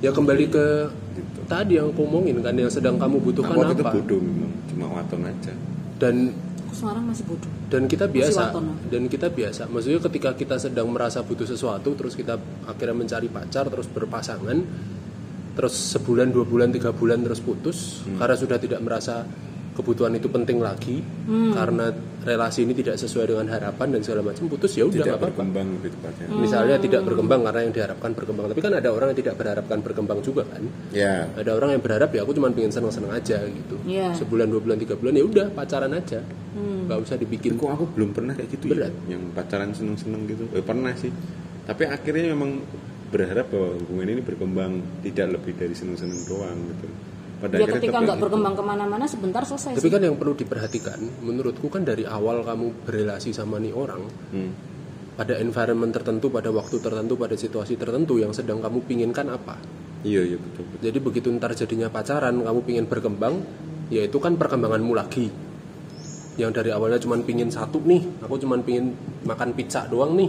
Ya 0.00 0.08
kembali 0.08 0.48
ke 0.48 0.64
gitu 1.12 1.40
tadi 1.44 1.76
yang 1.76 1.90
aku 1.90 2.00
omongin 2.02 2.40
kan 2.40 2.54
yang 2.54 2.70
sedang 2.70 2.96
kamu 2.96 3.20
butuhkan 3.20 3.50
aku 3.50 3.60
waktu 3.60 3.74
itu 3.74 3.84
apa. 3.84 3.92
bodoh 3.92 4.16
memang 4.18 4.52
cuma 4.66 4.86
waton 4.90 5.20
aja 5.22 5.52
Dan 5.98 6.32
Aku 6.62 6.72
sekarang 6.78 7.04
masih 7.04 7.24
bodoh 7.26 7.50
dan 7.66 7.82
kita 7.84 8.06
biasa 8.06 8.40
waton. 8.48 8.64
dan 8.86 9.02
kita 9.06 9.28
biasa 9.28 9.62
maksudnya 9.66 10.00
ketika 10.00 10.30
kita 10.32 10.56
sedang 10.56 10.88
merasa 10.88 11.20
butuh 11.20 11.44
sesuatu 11.44 11.92
terus 11.92 12.14
kita 12.14 12.38
akhirnya 12.64 12.96
mencari 12.96 13.28
pacar 13.28 13.66
terus 13.66 13.84
berpasangan 13.86 14.56
terus 15.52 15.74
sebulan 15.92 16.28
dua 16.28 16.44
bulan 16.44 16.70
tiga 16.70 16.90
bulan 16.90 17.20
terus 17.20 17.38
putus 17.38 18.02
Hmm. 18.02 18.16
karena 18.16 18.34
sudah 18.34 18.56
tidak 18.56 18.80
merasa 18.80 19.26
kebutuhan 19.70 20.12
itu 20.12 20.26
penting 20.26 20.58
lagi 20.58 21.00
Hmm. 21.24 21.52
karena 21.52 21.88
relasi 22.20 22.62
ini 22.62 22.74
tidak 22.74 22.94
sesuai 22.96 23.26
dengan 23.26 23.48
harapan 23.48 23.88
dan 23.90 24.00
segala 24.00 24.20
macam 24.22 24.44
putus 24.44 24.72
ya 24.72 24.84
udah 24.84 24.92
tidak 24.94 25.14
apa-apa 25.14 25.30
berkembang 25.32 25.68
lebih 25.72 25.90
tepatnya 25.90 26.26
misalnya 26.34 26.76
Hmm. 26.76 26.84
tidak 26.84 27.00
berkembang 27.02 27.40
karena 27.42 27.60
yang 27.62 27.72
diharapkan 27.72 28.10
berkembang 28.12 28.44
tapi 28.46 28.60
kan 28.60 28.72
ada 28.74 28.88
orang 28.88 29.08
yang 29.08 29.18
tidak 29.18 29.34
berharapkan 29.36 29.78
berkembang 29.80 30.18
juga 30.20 30.42
kan 30.44 30.62
ya 30.92 31.14
ada 31.32 31.50
orang 31.50 31.70
yang 31.72 31.82
berharap 31.82 32.10
ya 32.10 32.20
aku 32.20 32.32
cuma 32.32 32.48
pengen 32.50 32.70
seneng-seneng 32.70 33.10
aja 33.10 33.38
gitu 33.40 33.76
Iya. 33.82 34.12
sebulan 34.14 34.46
dua 34.46 34.60
bulan 34.60 34.78
tiga 34.78 34.94
bulan 34.94 35.14
ya 35.14 35.24
udah 35.24 35.46
pacaran 35.50 35.92
aja 35.92 36.20
nggak 36.52 36.98
usah 37.00 37.16
dibikin 37.16 37.54
kok 37.54 37.70
aku 37.70 37.84
belum 37.88 38.10
pernah 38.10 38.34
kayak 38.34 38.50
gitu 38.50 38.64
Berat. 38.68 38.90
ya 39.06 39.14
yang 39.14 39.22
pacaran 39.30 39.70
seneng-seneng 39.70 40.26
gitu 40.26 40.44
eh, 40.50 40.60
pernah 40.60 40.92
sih 40.92 41.08
tapi 41.62 41.86
akhirnya 41.86 42.34
memang 42.34 42.58
berharap 43.10 43.50
bahwa 43.50 43.74
hubungan 43.76 44.06
ini 44.14 44.22
berkembang 44.22 44.72
tidak 45.02 45.34
lebih 45.34 45.52
dari 45.58 45.74
seneng-seneng 45.74 46.20
doang 46.30 46.58
gitu 46.70 46.86
pada 47.40 47.56
ya 47.56 47.66
ketika 47.66 47.98
nggak 48.04 48.18
berkembang 48.20 48.54
ke 48.54 48.62
mana-mana 48.62 49.04
sebentar 49.08 49.42
selesai 49.42 49.80
Tapi 49.80 49.88
sih. 49.88 49.92
kan 49.92 50.02
yang 50.04 50.16
perlu 50.20 50.36
diperhatikan, 50.36 51.00
menurutku 51.24 51.72
kan 51.72 51.82
dari 51.82 52.04
awal 52.04 52.44
kamu 52.44 52.84
berrelasi 52.84 53.32
sama 53.32 53.56
nih 53.56 53.72
orang, 53.72 54.04
Hmm. 54.28 54.52
pada 55.16 55.40
environment 55.40 55.88
tertentu, 55.88 56.28
pada 56.28 56.52
waktu 56.52 56.76
tertentu, 56.78 57.16
pada 57.16 57.32
situasi 57.34 57.80
tertentu 57.80 58.20
yang 58.20 58.36
sedang 58.36 58.60
kamu 58.60 58.84
pinginkan 58.84 59.32
apa. 59.32 59.56
iya 60.00 60.20
iya 60.20 60.36
betul 60.36 60.64
betul 60.68 60.80
Jadi 60.84 60.98
begitu 61.00 61.28
ntar 61.32 61.52
jadinya 61.52 61.88
pacaran, 61.88 62.40
kamu 62.40 62.60
pingin 62.60 62.84
berkembang, 62.84 63.40
ya 63.88 64.04
itu 64.04 64.16
kan 64.16 64.36
perkembanganmu 64.36 64.92
lagi. 64.92 65.28
Yang 66.36 66.50
dari 66.56 66.70
awalnya 66.72 66.96
cuma 66.96 67.20
pingin 67.20 67.48
satu 67.48 67.80
nih, 67.80 68.20
aku 68.20 68.36
cuma 68.36 68.56
pingin 68.60 68.96
makan 69.24 69.52
pizza 69.52 69.84
doang 69.88 70.12
nih. 70.16 70.28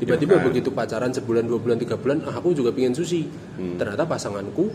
Tiba-tiba 0.00 0.32
Ya 0.34 0.40
kan? 0.40 0.46
begitu 0.48 0.68
pacaran 0.72 1.12
sebulan, 1.12 1.44
dua 1.44 1.58
bulan, 1.60 1.76
tiga 1.76 2.00
bulan, 2.00 2.24
ah, 2.24 2.34
aku 2.34 2.56
juga 2.56 2.72
pingin 2.72 2.96
sushi. 2.96 3.28
Hmm. 3.60 3.76
Ternyata 3.76 4.08
pasanganku 4.08 4.72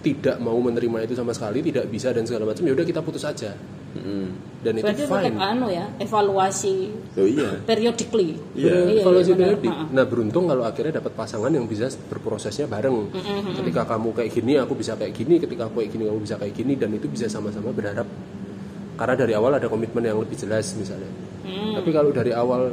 tidak 0.00 0.36
mau 0.40 0.56
menerima 0.56 1.04
itu 1.04 1.14
sama 1.14 1.32
sekali, 1.32 1.60
tidak 1.64 1.84
bisa 1.88 2.12
dan 2.12 2.24
segala 2.24 2.48
macam. 2.48 2.64
Ya 2.64 2.72
udah 2.72 2.84
kita 2.84 3.00
putus 3.04 3.24
aja. 3.24 3.52
Hmm. 3.94 4.34
Dan 4.58 4.80
itu 4.80 4.84
Berarti 4.90 5.04
tetap 5.06 5.22
fine. 5.22 5.38
anu 5.38 5.68
ya, 5.70 5.86
evaluasi 6.00 6.76
oh 7.14 7.28
iya 7.28 7.62
periodically. 7.62 8.34
Iya. 8.56 9.04
Evaluasi 9.04 9.30
benar. 9.32 9.54
periodik. 9.54 9.70
Ha-ha. 9.70 9.92
Nah 9.92 10.04
beruntung 10.08 10.44
kalau 10.48 10.64
akhirnya 10.64 10.98
dapat 10.98 11.12
pasangan 11.14 11.52
yang 11.52 11.68
bisa 11.68 11.86
berprosesnya 12.10 12.66
bareng. 12.66 13.12
Ketika 13.54 13.86
kamu 13.86 14.08
kayak 14.16 14.30
gini, 14.34 14.52
aku 14.58 14.72
bisa 14.74 14.96
kayak 14.96 15.12
gini. 15.14 15.38
Ketika 15.38 15.68
aku 15.68 15.84
kayak 15.84 15.92
gini, 15.94 16.04
kamu 16.08 16.20
bisa 16.24 16.36
kayak 16.40 16.54
gini. 16.56 16.72
Dan 16.74 16.90
itu 16.90 17.06
bisa 17.06 17.28
sama-sama 17.28 17.70
berharap. 17.70 18.08
Karena 18.96 19.14
dari 19.14 19.32
awal 19.36 19.52
ada 19.60 19.68
komitmen 19.68 20.02
yang 20.02 20.18
lebih 20.18 20.36
jelas 20.36 20.74
misalnya. 20.74 21.10
Tapi 21.44 21.90
kalau 21.92 22.10
dari 22.10 22.32
awal 22.34 22.72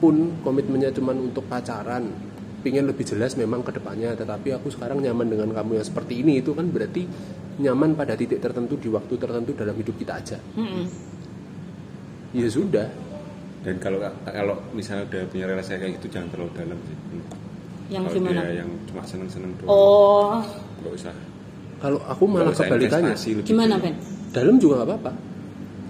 pun 0.00 0.14
komitmennya 0.40 0.90
cuma 0.90 1.12
untuk 1.12 1.44
pacaran, 1.44 2.08
pingin 2.60 2.84
lebih 2.84 3.04
jelas 3.04 3.36
memang 3.36 3.60
ke 3.60 3.70
depannya. 3.70 4.12
Tetapi 4.14 4.48
aku 4.52 4.68
sekarang 4.68 4.98
nyaman 4.98 5.28
dengan 5.28 5.52
kamu 5.52 5.76
yang 5.76 5.86
seperti 5.86 6.18
ini 6.18 6.40
itu 6.40 6.50
kan 6.50 6.66
berarti 6.66 7.04
nyaman 7.58 7.92
pada 7.92 8.16
titik 8.16 8.40
tertentu 8.40 8.74
di 8.74 8.88
waktu 8.88 9.14
tertentu 9.14 9.52
dalam 9.52 9.74
hidup 9.74 9.94
kita 9.94 10.12
aja. 10.16 10.38
Mm-mm. 10.56 10.84
Ya 12.32 12.48
sudah. 12.48 12.88
dan 13.60 13.76
kalau 13.76 14.00
kalau 14.24 14.56
misalnya 14.72 15.04
udah 15.04 15.20
punya 15.28 15.44
relasi 15.44 15.76
kayak 15.76 16.00
gitu 16.00 16.16
jangan 16.16 16.32
terlalu 16.32 16.50
dalam 16.56 16.78
sih 16.80 16.96
Hmm. 16.96 17.24
Yang 17.90 18.02
kalau 18.02 18.16
gimana? 18.16 18.40
dia 18.40 18.52
yang 18.56 18.70
cuma 18.86 19.02
seneng-seneng 19.04 19.52
doang 19.58 19.68
Oh, 19.68 20.40
nggak 20.80 20.92
usah 20.96 21.12
Kalau 21.76 22.00
aku 22.00 22.24
malah 22.24 22.54
kebalikannya. 22.54 23.12
gimana. 23.42 23.76
Ben? 23.76 23.92
Dalam 24.30 24.56
juga 24.56 24.80
nggak 24.80 24.88
apa-apa. 24.88 25.12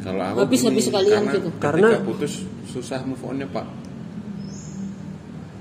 Kalau 0.00 0.23
aku 0.25 0.38
Habis-habis 0.40 0.75
gini, 0.76 0.88
sekalian 0.88 1.14
karena 1.21 1.35
gitu. 1.37 1.49
Karena- 1.61 1.90
putus 2.00 2.33
susah 2.67 2.99
move 3.05 3.23
on-nya 3.23 3.47
pak. 3.47 3.67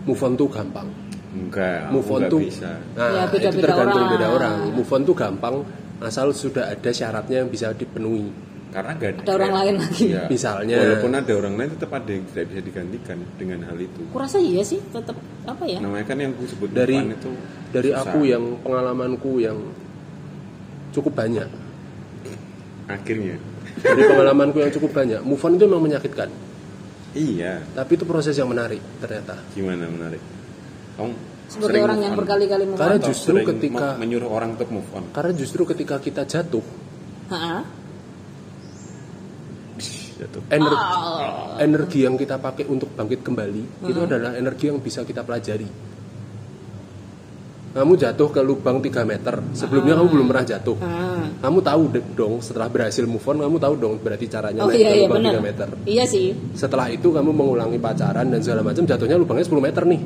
Move 0.09 0.21
on 0.25 0.33
tuh 0.33 0.47
gampang. 0.49 0.87
Enggak, 1.29 1.93
move 1.93 2.09
on 2.09 2.21
tuh 2.25 2.41
bisa. 2.41 2.73
nah 2.97 3.09
Ya, 3.13 3.23
beda-beda 3.29 3.53
itu 3.53 3.61
tergantung 3.61 4.01
orang. 4.01 4.13
beda 4.17 4.27
orang 4.33 4.55
move 4.73 4.91
on 4.91 5.01
tuh 5.05 5.13
gampang 5.15 5.55
asal 6.01 6.33
sudah 6.33 6.73
ada 6.73 6.89
syaratnya 6.89 7.45
yang 7.45 7.49
bisa 7.53 7.69
dipenuhi 7.69 8.33
Karena 8.69 8.93
nggak 8.97 9.25
Ada 9.25 9.31
orang 9.33 9.53
lain 9.61 9.73
lagi. 9.81 10.13
Iya. 10.13 10.29
Misalnya. 10.29 10.77
Walaupun 10.77 11.13
ada 11.17 11.33
orang 11.33 11.53
lain 11.57 11.69
tetap 11.73 11.89
ada 11.89 12.09
yang 12.09 12.21
tidak 12.29 12.45
bisa 12.53 12.61
digantikan 12.61 13.17
dengan 13.37 13.59
hal 13.65 13.77
itu. 13.81 14.01
Kurasa 14.13 14.37
iya 14.37 14.61
sih, 14.61 14.77
tetap 14.93 15.17
apa 15.45 15.63
ya? 15.65 15.81
Namanya 15.81 16.05
kan 16.05 16.17
yang 16.21 16.37
aku 16.37 16.45
sebut 16.49 16.69
dari 16.69 16.97
itu 16.97 17.33
dari 17.69 17.89
susah. 17.93 18.09
aku 18.09 18.19
yang 18.25 18.43
pengalamanku 18.65 19.31
yang 19.41 19.57
cukup 20.89 21.13
banyak 21.13 21.49
akhirnya 22.89 23.37
dari 23.79 24.01
pengalamanku 24.01 24.57
yang 24.57 24.71
cukup 24.73 24.91
banyak 24.91 25.21
move 25.21 25.41
on 25.45 25.53
itu 25.55 25.65
memang 25.69 25.83
menyakitkan 25.85 26.29
iya. 27.11 27.61
Tapi 27.71 27.91
itu 27.93 28.03
proses 28.03 28.33
yang 28.33 28.47
menarik 28.47 28.79
ternyata. 28.97 29.39
Gimana 29.51 29.85
menarik? 29.85 30.21
Kamu 30.95 31.11
Sebagai 31.49 31.65
sering 31.65 31.83
orang 31.83 31.97
move 31.97 32.05
yang 32.05 32.15
berkali-kali 32.15 32.63
move 32.63 32.77
Karena 32.77 32.93
on. 32.93 33.01
Atau 33.01 33.09
justru 33.09 33.33
sering 33.33 33.47
ketika- 33.49 33.89
me- 33.91 33.99
menyuruh 33.99 34.29
orang 34.29 34.49
untuk 34.53 34.69
move 34.69 34.89
on? 34.91 35.03
Karena 35.09 35.31
justru 35.33 35.61
ketika 35.65 35.95
kita 35.97 36.21
jatuh. 36.23 36.65
Ha-ha. 37.29 37.57
jatuh. 40.19 40.43
Energi 40.51 40.75
Ah. 40.75 41.55
energi 41.57 41.99
yang 42.03 42.13
kita 42.13 42.35
pakai 42.35 42.67
untuk 42.67 42.91
bangkit 42.91 43.23
kembali 43.23 43.87
itu 43.87 43.99
adalah 43.99 44.35
energi 44.35 44.67
yang 44.67 44.77
bisa 44.77 45.01
kita 45.01 45.23
pelajari 45.23 45.63
kamu 47.69 47.93
jatuh 47.95 48.27
ke 48.27 48.41
lubang 48.41 48.77
3 48.79 48.89
meter 49.03 49.35
sebelumnya 49.53 49.93
kamu 49.93 50.07
belum 50.09 50.25
pernah 50.27 50.45
jatuh 50.47 50.77
Ah. 50.79 51.21
kamu 51.39 51.59
tahu 51.59 51.81
dong 52.13 52.33
setelah 52.39 52.65
berhasil 52.65 53.03
move 53.03 53.21
on 53.23 53.37
kamu 53.39 53.57
tahu 53.57 53.73
dong 53.75 53.93
berarti 53.97 54.25
caranya 54.25 54.59
Oh 54.59 54.67
naik 54.67 54.75
iya 54.75 54.87
ke 54.87 54.95
iya 54.95 55.05
lubang 55.05 55.17
benar. 55.19 55.33
3 55.35 55.45
meter 55.45 55.67
Iya 55.85 56.03
sih. 56.03 56.27
setelah 56.53 56.87
itu 56.87 57.07
kamu 57.07 57.29
mengulangi 57.29 57.77
pacaran 57.77 58.25
dan 58.25 58.39
segala 58.39 58.61
macam 58.63 58.83
jatuhnya 58.83 59.15
lubangnya 59.15 59.45
10 59.45 59.61
meter 59.61 59.83
nih 59.85 60.01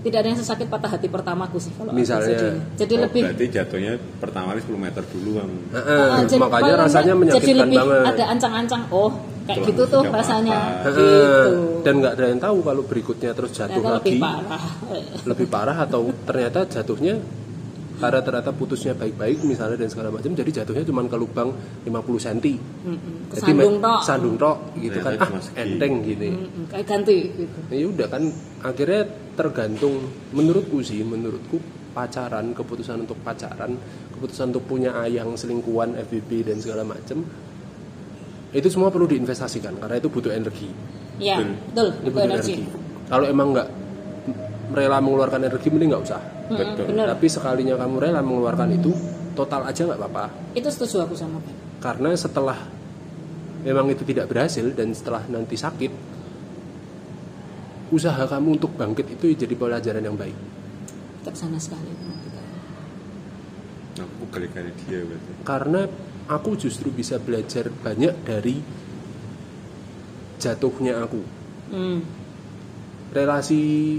Tidak 0.00 0.16
ada 0.16 0.28
yang 0.28 0.40
sesakit 0.40 0.64
patah 0.64 0.88
hati 0.88 1.06
pertamaku 1.06 1.60
sih 1.60 1.68
kalau 1.76 1.92
Misalnya. 1.92 2.56
Jadi 2.72 2.94
Oh, 2.94 3.00
lebih 3.04 3.20
berarti 3.20 3.44
jatuhnya 3.50 3.92
pertama 4.16 4.46
kali 4.50 4.60
10 4.62 4.80
meter 4.80 5.02
dulu 5.04 5.30
kamu 5.36 5.56
Heeh, 5.70 6.00
Ah, 6.00 6.18
jadi 6.22 6.36
makanya 6.40 6.72
rasanya 6.78 7.12
menyakitkan 7.12 7.44
jadi 7.44 7.52
lebih 7.60 7.76
banget 7.76 8.08
ada 8.08 8.24
ancang-ancang 8.30 8.82
oh 8.90 9.10
kayak 9.50 9.58
Tuh, 9.58 9.66
gitu 9.66 9.82
tuh 9.84 10.02
rasanya. 10.06 10.58
gitu. 10.84 11.06
dan 11.80 11.94
nggak 11.96 12.12
ada 12.14 12.24
yang 12.28 12.40
tahu 12.40 12.58
kalau 12.60 12.82
berikutnya 12.82 13.30
terus 13.32 13.50
jatuh 13.50 13.74
ternyata 13.74 13.98
lebih 13.98 14.12
lagi. 14.12 14.22
parah. 14.22 14.62
Lebih 15.24 15.46
parah 15.48 15.76
atau 15.80 16.00
ternyata 16.22 16.60
jatuhnya 16.64 17.14
karena 17.96 18.20
ternyata 18.22 18.50
putusnya 18.50 18.96
baik-baik 18.96 19.44
misalnya 19.44 19.76
dan 19.76 19.88
segala 19.88 20.08
macam 20.08 20.32
jadi 20.32 20.64
jatuhnya 20.64 20.84
cuma 20.84 21.04
ke 21.04 21.16
lubang 21.16 21.52
50 21.84 21.92
cm 22.16 22.56
Mm-mm. 22.80 23.14
jadi 23.28 23.52
Kesandung 23.52 23.76
me- 23.76 23.84
tok. 23.84 24.00
sandung 24.00 24.36
tok 24.36 24.56
gitu 24.74 24.98
kan. 24.98 25.14
Ah 25.18 25.30
enteng 25.54 25.94
gitu 26.00 26.22
ya. 26.24 26.32
Mm-mm, 26.32 26.64
kayak 26.66 26.86
ganti 26.86 27.16
gitu. 27.34 27.58
Ya 27.68 27.84
udah 27.86 28.08
kan 28.08 28.22
akhirnya 28.62 29.02
tergantung. 29.34 30.00
Menurutku 30.32 30.80
sih 30.80 31.04
menurutku 31.04 31.60
pacaran 31.90 32.54
keputusan 32.54 33.04
untuk 33.04 33.20
pacaran 33.20 33.76
keputusan 34.10 34.48
untuk 34.48 34.64
punya 34.64 34.96
ayang 34.96 35.34
selingkuhan 35.34 35.92
FBB 36.00 36.46
dan 36.46 36.56
segala 36.56 36.86
macam 36.86 37.20
itu 38.50 38.68
semua 38.70 38.90
perlu 38.90 39.06
diinvestasikan 39.06 39.78
karena 39.78 39.96
itu 39.98 40.08
butuh 40.10 40.32
energi. 40.34 40.68
Ya 41.20 41.38
Betul. 41.38 41.54
betul. 41.70 41.88
Itu 41.90 42.10
butuh 42.10 42.24
energi. 42.26 42.54
kalau 43.10 43.26
emang 43.26 43.48
nggak 43.54 43.68
rela 44.70 44.98
mengeluarkan 45.02 45.40
energi 45.46 45.68
mending 45.70 45.90
nggak 45.94 46.04
usah. 46.06 46.22
Mm-mm, 46.50 46.58
Betul. 46.58 46.84
bener 46.90 47.06
tapi 47.10 47.26
sekalinya 47.30 47.74
kamu 47.78 47.96
rela 47.98 48.20
mengeluarkan 48.22 48.68
itu 48.74 48.90
total 49.38 49.66
aja 49.66 49.86
nggak 49.86 49.98
apa-apa. 49.98 50.24
Itu 50.58 50.68
setuju 50.70 51.06
aku 51.06 51.14
sama 51.14 51.38
Ben 51.42 51.70
karena 51.80 52.12
setelah 52.12 52.58
memang 53.64 53.88
itu 53.88 54.04
tidak 54.04 54.28
berhasil 54.28 54.62
dan 54.76 54.92
setelah 54.92 55.24
nanti 55.32 55.56
sakit 55.56 55.92
usaha 57.90 58.22
kamu 58.28 58.60
untuk 58.60 58.76
bangkit 58.76 59.18
itu 59.18 59.34
jadi 59.34 59.54
pelajaran 59.56 60.04
yang 60.04 60.14
baik. 60.14 60.36
Ke 61.26 61.32
sana 61.34 61.58
sekali. 61.58 61.90
Aku 64.00 64.24
kali-kali 64.32 64.70
dia 64.86 65.02
berarti. 65.04 65.30
Karena 65.44 65.80
aku 66.30 66.54
justru 66.54 66.94
bisa 66.94 67.18
belajar 67.18 67.66
banyak 67.82 68.14
dari 68.22 68.62
jatuhnya 70.38 71.02
aku. 71.02 71.42
Hmm. 71.70 72.02
relasi 73.10 73.98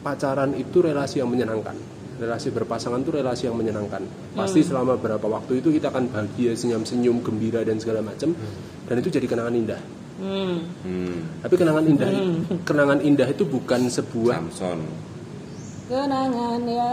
pacaran 0.00 0.56
itu 0.56 0.80
relasi 0.80 1.20
yang 1.20 1.28
menyenangkan. 1.28 1.76
Relasi 2.16 2.48
berpasangan 2.48 3.04
itu 3.04 3.12
relasi 3.12 3.44
yang 3.44 3.60
menyenangkan. 3.60 4.08
Pasti 4.32 4.64
selama 4.64 4.96
berapa 4.96 5.24
waktu 5.24 5.60
itu 5.60 5.68
kita 5.68 5.92
akan 5.92 6.08
bahagia 6.08 6.56
senyum-senyum 6.56 7.20
gembira 7.20 7.60
dan 7.60 7.76
segala 7.76 8.00
macam. 8.00 8.32
Dan 8.88 8.94
itu 9.04 9.12
jadi 9.12 9.28
kenangan 9.28 9.52
indah. 9.52 9.80
Hmm. 10.16 10.64
hmm. 10.80 11.44
tapi 11.44 11.60
kenangan 11.60 11.84
indah 11.84 12.08
kenangan 12.64 13.04
indah 13.04 13.28
itu 13.28 13.44
bukan 13.44 13.84
sebuah 13.92 14.48
Samson. 14.48 14.80
Kenangan 15.92 16.60
ya 16.64 16.92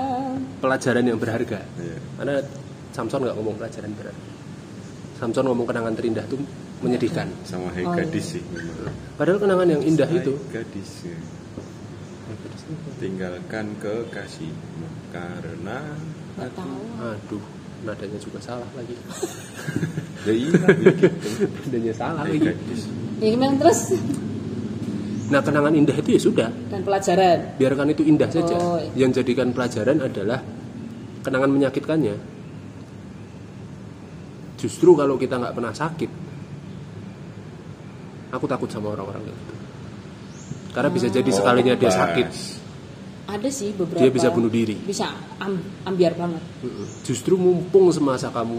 pelajaran 0.59 1.07
yang 1.07 1.15
berharga. 1.15 1.63
Iya. 1.79 1.97
karena 2.19 2.43
Samson 2.91 3.23
nggak 3.23 3.35
ngomong 3.39 3.55
pelajaran 3.55 3.95
berharga 3.95 4.32
Samson 5.23 5.47
ngomong 5.47 5.63
kenangan 5.63 5.95
terindah 5.95 6.27
itu 6.27 6.35
menyedihkan. 6.83 7.31
Sama 7.47 7.71
Hai 7.71 7.87
Oh, 7.87 7.95
gadis 7.95 8.35
sih 8.35 8.43
memang. 8.51 8.91
padahal 9.15 9.39
kenangan 9.39 9.67
yang 9.71 9.81
indah 9.87 10.09
itu. 10.11 10.35
Gadis 10.51 11.07
ya. 11.07 11.15
tinggalkan 12.99 13.71
kekasihmu 13.79 14.87
karena 15.15 15.79
tahu. 16.35 16.79
Aduh 16.99 17.43
nadanya 17.87 18.19
juga 18.19 18.39
salah 18.43 18.67
lagi. 18.75 18.95
Ya 20.23 20.31
iya 20.31 20.55
gitu. 20.55 21.07
Nadanya 21.67 21.93
salah 21.99 22.23
lagi. 22.23 22.47
Ya 23.19 23.27
gimana 23.27 23.59
terus? 23.59 23.91
Nah 25.27 25.43
kenangan 25.43 25.75
indah 25.75 25.95
itu 25.99 26.09
ya 26.15 26.21
sudah. 26.23 26.49
Dan 26.71 26.79
pelajaran? 26.87 27.59
Biarkan 27.59 27.87
itu 27.91 28.03
indah 28.07 28.31
saja. 28.31 28.55
Oh. 28.55 28.79
yang 28.95 29.11
jadikan 29.11 29.51
pelajaran 29.51 29.99
adalah 29.99 30.39
kenangan 31.27 31.51
menyakitkannya 31.51 32.32
justru 34.63 34.95
kalau 34.95 35.19
kita 35.19 35.35
nggak 35.35 35.51
pernah 35.51 35.71
sakit 35.71 36.07
aku 38.31 38.45
takut 38.47 38.65
sama 38.65 38.89
orang-orang 38.89 39.21
gitu. 39.23 39.53
Karena 40.73 40.89
bisa 40.89 41.05
jadi 41.05 41.29
Oh, 41.29 41.35
sekalinya 41.35 41.75
dia 41.75 41.91
sakit. 41.91 42.27
Ada 43.23 43.49
sih 43.49 43.71
beberapa 43.71 44.01
dia 44.01 44.09
bisa 44.09 44.33
bunuh 44.33 44.49
diri. 44.49 44.73
bisa 44.75 45.05
am- 45.37 45.61
ambiar 45.83 46.13
banget. 46.13 46.41
Justru 47.03 47.35
mumpung 47.35 47.93
semasa 47.93 48.33
kamu 48.33 48.57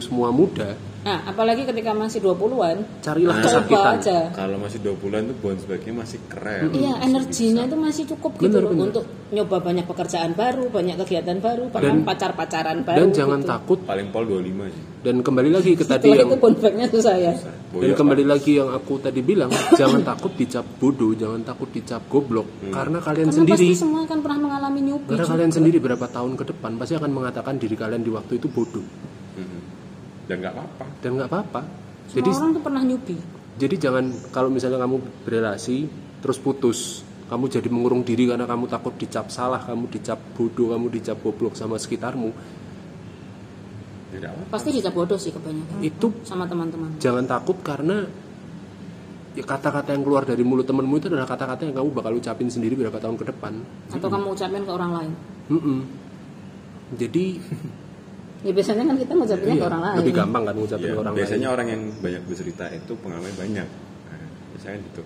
semua 0.00 0.28
muda 0.30 0.74
Hmm. 0.98 1.14
nah 1.14 1.30
apalagi 1.30 1.62
ketika 1.62 1.94
masih 1.94 2.18
20-an 2.18 2.82
carilah 2.98 3.30
Nah, 3.32 3.38
kesakitan 3.40 3.78
coba 3.78 3.94
aja 3.96 4.18
kalau 4.34 4.58
masih 4.58 4.78
dua 4.82 4.94
bulan 4.96 5.22
tuh 5.24 5.36
bonus 5.38 5.62
baiknya 5.64 5.94
masih 5.96 6.18
keren 6.26 6.66
Iya, 6.68 6.90
Masih 6.90 7.06
energinya 7.06 7.62
bisa. 7.62 7.68
itu 7.68 7.76
masih 7.78 8.04
cukup 8.10 8.32
gitu 8.34 8.42
Bener, 8.44 8.60
loh 8.60 8.70
bener. 8.72 8.84
untuk 8.84 9.04
nyoba 9.28 9.56
banyak 9.60 9.84
pekerjaan 9.84 10.30
baru, 10.32 10.64
banyak 10.68 10.96
kegiatan 10.98 11.38
baru, 11.38 11.64
bahkan 11.68 12.02
pacar-pacaran 12.02 12.78
baru. 12.82 12.98
dan 13.00 13.08
jangan 13.12 13.38
gitu. 13.38 13.46
takut 13.48 13.78
paling 13.82 14.08
pol 14.08 14.24
25 14.24 14.66
sih 14.66 14.82
dan 15.00 15.16
kembali 15.20 15.50
lagi 15.52 15.70
ke 15.72 15.84
tadi 15.84 16.06
yang 16.10 16.26
itu 16.26 16.36
bonbeknya 16.36 16.86
susah 16.90 17.14
ya. 17.16 17.32
Dan 17.68 17.92
kembali 17.92 18.24
lagi 18.24 18.52
yang 18.56 18.70
aku 18.72 18.98
tadi 18.98 19.20
bilang 19.22 19.50
jangan 19.80 20.02
takut 20.02 20.34
dicap 20.34 20.66
bodoh 20.76 21.14
jangan 21.14 21.38
takut 21.44 21.70
dicap 21.70 22.02
goblok 22.04 22.50
karena 22.66 22.98
kalian 22.98 23.30
Karena 23.30 23.38
sendiri 23.38 23.62
pasti 23.64 23.78
semua 23.78 24.02
kan 24.04 24.18
pernah 24.18 24.38
mengalami 24.42 24.80
nyubi. 24.82 25.06
karena 25.06 25.22
juga. 25.22 25.32
kalian 25.38 25.52
sendiri 25.52 25.78
berapa 25.78 26.06
tahun 26.08 26.34
ke 26.34 26.44
depan 26.48 26.70
pasti 26.74 26.94
akan 26.94 27.10
mengatakan 27.12 27.54
diri 27.54 27.74
kalian 27.74 28.02
di 28.02 28.10
waktu 28.10 28.32
itu 28.36 28.50
bodoh. 28.50 29.14
Dan 30.26 30.36
nggak 30.38 30.52
apa-apa 30.52 30.84
dan 31.00 31.10
nggak 31.14 31.28
apa-apa 31.28 31.60
jadi 32.06 32.30
orang 32.30 32.50
tuh 32.52 32.62
pernah 32.62 32.82
nyubi. 32.82 33.16
jadi 33.56 33.74
jangan 33.78 34.04
kalau 34.30 34.48
misalnya 34.48 34.78
kamu 34.78 34.96
berrelasi 35.22 35.86
terus 36.18 36.36
putus 36.36 37.02
kamu 37.26 37.44
jadi 37.48 37.66
mengurung 37.66 38.02
diri 38.02 38.26
karena 38.26 38.44
kamu 38.44 38.66
takut 38.66 38.94
dicap 38.94 39.26
salah 39.28 39.58
kamu 39.58 39.86
dicap 39.88 40.18
bodoh 40.34 40.70
kamu 40.70 40.86
dicap 40.92 41.18
goblok 41.18 41.54
sama 41.54 41.74
sekitarmu 41.74 42.30
tidak 44.06 44.30
apa 44.30 44.42
Pasti 44.48 44.70
dicap 44.70 44.94
bodoh 44.94 45.18
sih 45.18 45.30
kebanyakan. 45.30 45.78
itu 45.80 46.06
Sama 46.22 46.46
teman-teman. 46.46 46.94
jangan 46.96 47.26
takut 47.26 47.58
karena 47.60 48.06
ya 49.34 49.44
kata-kata 49.44 49.92
yang 49.92 50.00
keluar 50.00 50.22
dari 50.22 50.40
mulut 50.40 50.64
temenmu 50.64 50.96
itu 50.96 51.06
adalah 51.06 51.26
kata-kata 51.26 51.66
yang 51.66 51.76
kamu 51.76 51.88
bakal 51.92 52.12
ucapin 52.14 52.48
sendiri 52.48 52.72
berapa 52.74 52.96
tahun 52.96 53.16
ke 53.16 53.24
depan 53.28 53.52
Atau 53.90 54.08
kamu 54.08 54.26
ucapin 54.32 54.62
ke 54.62 54.72
orang 54.72 54.90
lain. 54.94 55.12
Mm-mm. 55.50 55.78
jadi 56.94 57.24
Ya 58.46 58.52
biasanya 58.54 58.82
kan 58.86 58.94
kita 58.94 59.12
ngucapinnya 59.18 59.54
iya, 59.58 59.62
ke 59.62 59.66
orang 59.66 59.82
lain. 59.82 59.96
lebih 59.98 60.14
gampang 60.14 60.42
kan 60.46 60.54
ngucapin 60.54 60.86
Ya, 60.86 60.94
ke 60.94 61.00
orang 61.02 61.14
biasanya 61.18 61.48
lain 61.50 61.54
orang 61.58 61.66
yang 61.66 61.82
banyak 61.98 62.22
bercerita 62.30 62.64
itu 62.70 62.92
pengalaman 63.02 63.34
banyak. 63.34 63.66
Nah, 64.06 64.20
biasanya 64.54 64.78
gitu. 64.86 65.02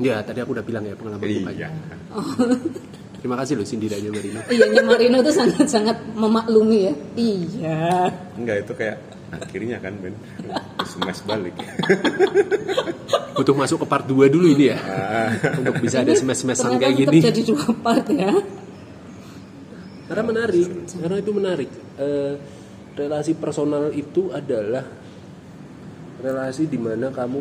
Ya 0.00 0.14
tadi 0.22 0.38
aku 0.40 0.50
udah 0.54 0.64
bilang 0.64 0.84
ya 0.86 0.94
pengalaman 0.94 1.26
iya. 1.26 1.42
banyak. 1.42 1.70
Terima 3.20 3.36
kasih 3.36 3.52
loh 3.60 3.68
sindirannya 3.68 4.08
Marina 4.08 4.40
Iya, 4.48 4.64
Nya 4.72 4.80
Marino 4.80 5.20
tuh 5.20 5.34
sangat-sangat 5.36 5.96
memaklumi 6.16 6.78
ya. 6.88 6.94
Iya. 7.18 8.08
enggak 8.32 8.56
itu 8.64 8.72
kayak 8.72 8.96
akhirnya 9.30 9.76
kan 9.76 9.92
Ben. 10.00 10.14
Smash 10.88 11.20
balik. 11.28 11.52
Butuh 13.36 13.54
masuk 13.54 13.84
ke 13.84 13.86
part 13.86 14.04
2 14.08 14.26
dulu 14.32 14.46
ini 14.48 14.72
ya. 14.72 14.78
Untuk 15.60 15.84
bisa 15.84 16.00
ada 16.00 16.12
Ini 16.12 16.20
smash-smashan 16.20 16.76
ternyata 16.76 16.82
kayak 16.82 16.96
gini. 16.96 17.18
jadi 17.20 17.40
dua 17.44 17.68
part 17.84 18.06
ya. 18.08 18.32
Karena 20.10 20.24
menarik 20.26 20.66
karena 20.90 21.16
itu 21.22 21.30
menarik. 21.30 21.70
Eh, 22.02 22.34
relasi 22.98 23.32
personal 23.38 23.94
itu 23.94 24.34
adalah 24.34 24.82
relasi 26.20 26.66
di 26.68 26.76
mana 26.76 27.08
kamu 27.08 27.40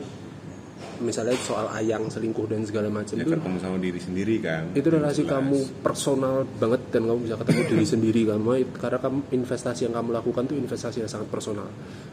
misalnya 1.00 1.36
soal 1.40 1.68
ayang 1.76 2.12
selingkuh 2.12 2.48
dan 2.48 2.64
segala 2.68 2.92
macam 2.92 3.16
ya 3.16 3.24
itu 3.24 3.32
ketemu 3.32 3.58
sama 3.60 3.78
diri 3.80 4.00
sendiri 4.00 4.36
kan. 4.44 4.64
itu 4.76 4.88
relasi 4.88 5.24
Jelas. 5.24 5.32
kamu 5.32 5.60
personal 5.80 6.44
banget 6.60 6.82
dan 6.92 7.02
kamu 7.08 7.20
bisa 7.24 7.36
ketemu 7.40 7.62
diri 7.72 7.86
sendiri 7.96 8.22
kamu 8.28 8.50
karena 8.76 9.00
kamu 9.00 9.20
investasi 9.32 9.82
yang 9.88 9.96
kamu 9.96 10.10
lakukan 10.12 10.44
itu 10.52 10.56
investasi 10.60 10.98
yang 11.04 11.12
sangat 11.12 11.28
personal. 11.32 11.68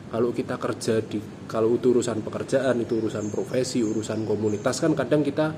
Kalau 0.06 0.30
kita 0.30 0.54
kerja 0.54 1.02
di 1.02 1.18
kalau 1.50 1.74
itu 1.74 1.90
urusan 1.90 2.22
pekerjaan 2.22 2.78
itu 2.78 2.94
urusan 2.98 3.26
profesi 3.30 3.82
urusan 3.82 4.22
komunitas 4.22 4.78
kan 4.78 4.94
kadang 4.94 5.26
kita 5.26 5.50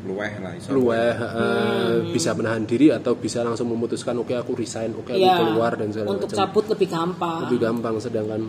luweh 0.00 0.32
lah 0.36 0.52
iso 0.54 0.72
luweh 0.72 1.12
eh, 1.12 1.94
bisa 2.08 2.32
menahan 2.32 2.64
diri 2.64 2.88
atau 2.88 3.12
bisa 3.14 3.40
langsung 3.40 3.68
memutuskan 3.68 4.16
oke 4.16 4.32
aku 4.32 4.52
resign 4.54 4.92
oke 4.92 5.08
aku 5.08 5.20
Iya. 5.20 5.36
keluar 5.38 5.72
dan 5.74 5.90
segala 5.90 6.08
Untuk 6.10 6.28
macam 6.28 6.40
cabut 6.40 6.64
lebih 6.68 6.88
gampang. 6.88 7.38
lebih 7.44 7.58
gampang 7.58 7.94
sedangkan 7.98 8.42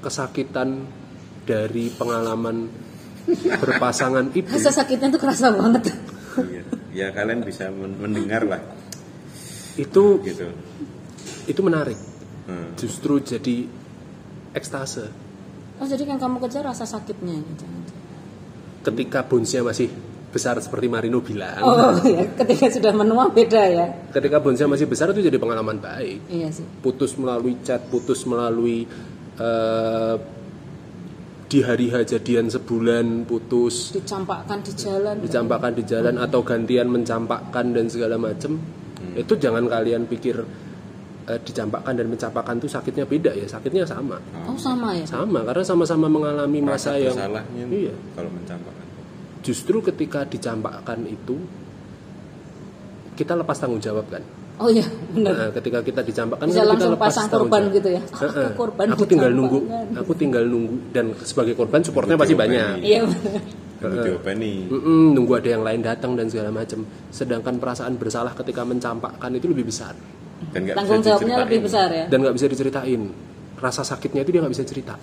kesakitan 0.00 0.68
dari 1.42 1.90
pengalaman 1.90 2.72
berpasangan 3.54 4.32
itu 4.38 4.48
Rasa 4.50 4.72
sakitnya 4.74 5.08
tuh 5.10 5.20
kerasa 5.20 5.52
banget. 5.52 5.92
Iya. 6.32 6.62
ya 6.90 7.06
kalian 7.10 7.42
bisa 7.42 7.68
men- 7.68 7.96
mendengar 7.96 8.42
lah 8.42 8.60
itu 9.76 10.04
gitu 10.22 10.48
itu 11.44 11.60
menarik 11.60 11.98
Hmm. 12.40 12.74
justru 12.74 13.20
jadi 13.20 13.68
ekstase 14.50 15.06
Oh 15.76 15.86
jadi 15.86 16.02
yang 16.04 16.18
kamu 16.18 16.40
kejar 16.40 16.60
rasa 16.62 16.82
sakitnya 16.82 17.38
gitu. 17.38 17.62
ketika 18.82 19.22
bonesnya 19.22 19.62
masih 19.62 19.86
besar 20.30 20.54
seperti 20.56 20.86
Marino 20.86 21.18
bilang 21.20 21.58
Oh 21.58 21.90
ya, 22.06 22.22
ketika 22.34 22.70
sudah 22.70 22.92
menua 22.92 23.26
beda 23.28 23.62
ya. 23.62 23.86
ketika 24.08 24.38
bonesnya 24.38 24.66
masih 24.66 24.86
besar 24.86 25.10
itu 25.10 25.20
jadi 25.20 25.36
pengalaman 25.36 25.76
baik 25.76 26.22
Iya 26.26 26.48
sih. 26.50 26.62
putus 26.78 27.14
melalui 27.14 27.58
chat 27.60 27.82
putus 27.84 28.22
melalui 28.24 28.86
eh, 29.36 30.16
di 31.44 31.60
hari 31.60 31.90
hajadian 31.90 32.46
sebulan 32.46 33.26
putus 33.26 33.90
Dicampakkan 33.90 34.58
di 34.60 34.70
jalan. 34.72 35.18
dicampakkan 35.18 35.72
di 35.72 35.82
jalan 35.82 36.14
atau 36.16 36.40
gantian 36.40 36.86
mencampakkan 36.86 37.74
dan 37.74 37.86
segala 37.86 38.14
macam 38.14 38.54
itu 39.12 39.32
jangan 39.34 39.66
kalian 39.66 40.06
pikir 40.06 40.38
eh, 41.26 41.38
dicampakkan 41.40 41.90
dan 41.92 42.06
mencampakkan 42.06 42.54
itu 42.54 42.68
sakitnya 42.68 43.02
beda 43.02 43.34
ya 43.34 43.46
sakitnya 43.46 43.82
sama 43.82 44.14
Oh 44.46 44.54
sama 44.54 44.94
ya. 44.94 45.02
sama 45.02 45.42
karena 45.42 45.64
sama-sama 45.64 46.06
mengalami 46.06 46.62
masa 46.62 46.94
yang 46.94 47.10
bersalahnya 47.12 47.64
iya 47.66 47.94
kalau 48.14 48.30
mencampakkan 48.30 48.79
justru 49.40 49.80
ketika 49.80 50.24
dicampakkan 50.24 51.04
itu 51.04 51.36
kita 53.14 53.36
lepas 53.36 53.56
tanggung 53.56 53.80
jawab 53.80 54.08
kan. 54.08 54.22
Oh 54.60 54.68
iya, 54.68 54.84
benar. 55.16 55.32
Nah, 55.32 55.50
ketika 55.56 55.80
kita 55.80 56.04
dicampakkan 56.04 56.44
Bisa 56.44 56.60
kan 56.60 56.64
kita 56.64 56.72
langsung 56.76 56.92
lepas 56.92 57.08
pasang 57.08 57.26
tanggung 57.32 57.48
korban 57.48 57.62
jawab. 57.64 57.76
gitu 57.80 57.88
ya. 57.88 58.02
Ah, 58.12 58.28
aku 58.28 58.50
korban 58.56 58.86
aku 58.92 59.04
tinggal 59.08 59.30
nunggu, 59.32 59.58
aku 59.96 60.12
tinggal 60.12 60.44
nunggu 60.44 60.74
dan 60.92 61.06
sebagai 61.24 61.54
korban 61.56 61.80
supportnya 61.80 62.20
pasti 62.20 62.36
banyak. 62.36 62.84
Iya 62.84 63.00
benar. 63.08 63.40
Nunggu 63.80 63.98
diopeni. 64.04 64.54
Mm-mm, 64.68 65.16
nunggu 65.16 65.32
ada 65.40 65.48
yang 65.48 65.64
lain 65.64 65.80
datang 65.80 66.12
dan 66.12 66.28
segala 66.28 66.52
macam. 66.52 66.84
Sedangkan 67.08 67.56
perasaan 67.56 67.96
bersalah 67.96 68.36
ketika 68.36 68.60
mencampakkan 68.60 69.32
itu 69.32 69.48
lebih 69.48 69.72
besar 69.72 69.96
Dan 70.52 70.68
nggak 70.68 70.76
Tanggung 70.76 71.00
bisa 71.00 71.08
jawabnya 71.16 71.36
lebih 71.44 71.60
besar 71.64 71.88
ya. 71.88 72.04
dan 72.12 72.18
nggak 72.20 72.34
bisa 72.36 72.46
diceritain. 72.48 73.02
Rasa 73.60 73.84
sakitnya 73.84 74.24
itu 74.24 74.30
dia 74.32 74.40
nggak 74.40 74.54
bisa 74.56 74.64
cerita. 74.64 74.96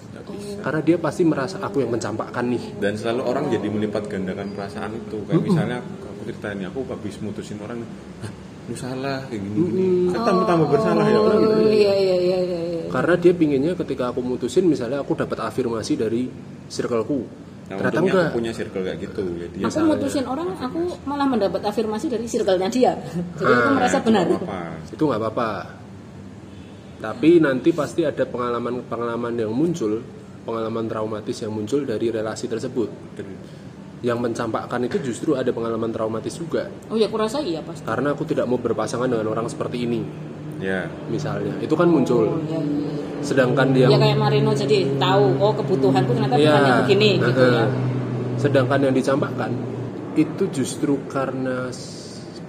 Karena 0.66 0.82
dia 0.82 0.98
pasti 0.98 1.22
merasa 1.22 1.62
aku 1.62 1.86
yang 1.86 1.94
mencampakkan 1.94 2.50
nih. 2.50 2.82
Dan 2.82 2.98
selalu 2.98 3.22
orang 3.22 3.46
jadi 3.54 3.68
melipat 3.70 4.10
gandakan 4.10 4.50
perasaan 4.58 4.98
itu. 4.98 5.22
Kayak 5.30 5.42
misalnya 5.46 5.78
aku 5.86 6.26
ceritain 6.26 6.60
aku 6.66 6.80
habis 6.90 7.16
mutusin 7.22 7.58
orang, 7.62 7.86
"Hah, 8.26 8.32
lu 8.68 8.76
salah 8.76 9.24
kayak 9.32 9.42
gini, 9.46 9.58
gini. 9.72 9.88
Kan 10.12 10.22
tambah 10.28 10.46
tambah 10.50 10.68
bersalah 10.68 11.06
ya 11.08 11.20
orang 11.22 11.40
gitu. 11.40 11.54
Oh, 11.56 11.72
iya 11.72 11.94
iya 11.96 12.18
iya 12.20 12.38
iya. 12.44 12.60
iya. 12.68 12.84
Karena 12.92 13.14
dia 13.16 13.34
pinginnya 13.38 13.74
ketika 13.80 14.12
aku 14.12 14.20
mutusin 14.20 14.66
misalnya 14.68 15.00
aku 15.06 15.16
dapat 15.16 15.40
afirmasi 15.40 15.94
dari 15.96 16.28
circleku. 16.68 17.24
Nah, 17.68 17.76
Ternyata 17.84 18.00
enggak. 18.00 18.26
aku 18.32 18.36
punya 18.40 18.52
circle 18.56 18.80
kayak 18.80 19.00
gitu. 19.04 19.24
Ya, 19.36 19.48
dia 19.52 19.64
Aku 19.68 19.80
mutusin 19.84 20.24
orang, 20.24 20.56
aku 20.56 20.80
malah 21.04 21.28
mendapat 21.28 21.60
afirmasi 21.68 22.08
dari 22.08 22.24
circle-nya 22.24 22.72
dia. 22.72 22.96
Jadi 23.36 23.52
aku 23.52 23.70
merasa 23.76 23.98
benar. 24.00 24.24
apa? 24.24 24.60
Itu 24.88 25.04
nggak 25.04 25.20
apa-apa. 25.20 25.52
Tapi 26.98 27.38
nanti 27.38 27.70
pasti 27.74 28.02
ada 28.02 28.26
pengalaman-pengalaman 28.26 29.34
yang 29.38 29.54
muncul, 29.54 30.02
pengalaman 30.44 30.90
traumatis 30.90 31.38
yang 31.46 31.54
muncul 31.54 31.86
dari 31.86 32.10
relasi 32.10 32.50
tersebut. 32.50 32.90
Yang 34.02 34.18
mencampakkan 34.22 34.82
itu 34.86 35.02
justru 35.02 35.34
ada 35.38 35.50
pengalaman 35.54 35.90
traumatis 35.94 36.38
juga. 36.38 36.70
Oh 36.90 36.98
ya, 36.98 37.10
aku 37.10 37.18
rasa 37.18 37.42
iya 37.42 37.62
pasti. 37.62 37.86
Karena 37.86 38.14
aku 38.14 38.26
tidak 38.26 38.46
mau 38.50 38.58
berpasangan 38.58 39.10
dengan 39.10 39.30
orang 39.30 39.50
seperti 39.50 39.86
ini, 39.86 40.02
Ya, 40.58 40.90
misalnya. 41.10 41.54
Itu 41.62 41.78
kan 41.78 41.86
muncul. 41.86 42.26
Oh, 42.34 42.42
iya, 42.50 42.58
iya. 42.58 42.90
Sedangkan 43.22 43.74
dia 43.74 43.90
Ya 43.90 43.98
kayak 43.98 44.18
Marino 44.18 44.54
jadi 44.54 44.90
tahu, 44.98 45.38
oh 45.42 45.54
kebutuhanku 45.54 46.12
ternyata 46.14 46.38
bukan 46.38 46.62
yang 46.66 46.80
begini 46.86 47.10
gitu 47.22 47.42
heeh. 47.42 47.54
ya. 47.62 47.66
Sedangkan 48.38 48.80
yang 48.90 48.94
dicampakkan 48.94 49.52
itu 50.18 50.44
justru 50.50 50.98
karena 51.10 51.70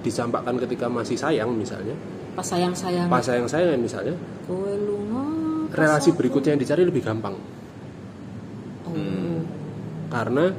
dicampakkan 0.01 0.57
ketika 0.65 0.89
masih 0.89 1.17
sayang 1.21 1.53
misalnya, 1.53 1.93
Pas 2.39 2.47
sayang-sayang. 2.47 3.11
pas 3.11 3.19
sayang-sayang 3.19 3.75
misalnya, 3.77 4.15
Kowe 4.47 4.71
lunga. 4.71 5.27
relasi 5.75 6.15
aku- 6.15 6.23
berikutnya 6.23 6.55
yang 6.55 6.63
dicari 6.63 6.87
lebih 6.87 7.03
gampang 7.03 7.35
Oh. 8.87 9.43
karena 10.09 10.55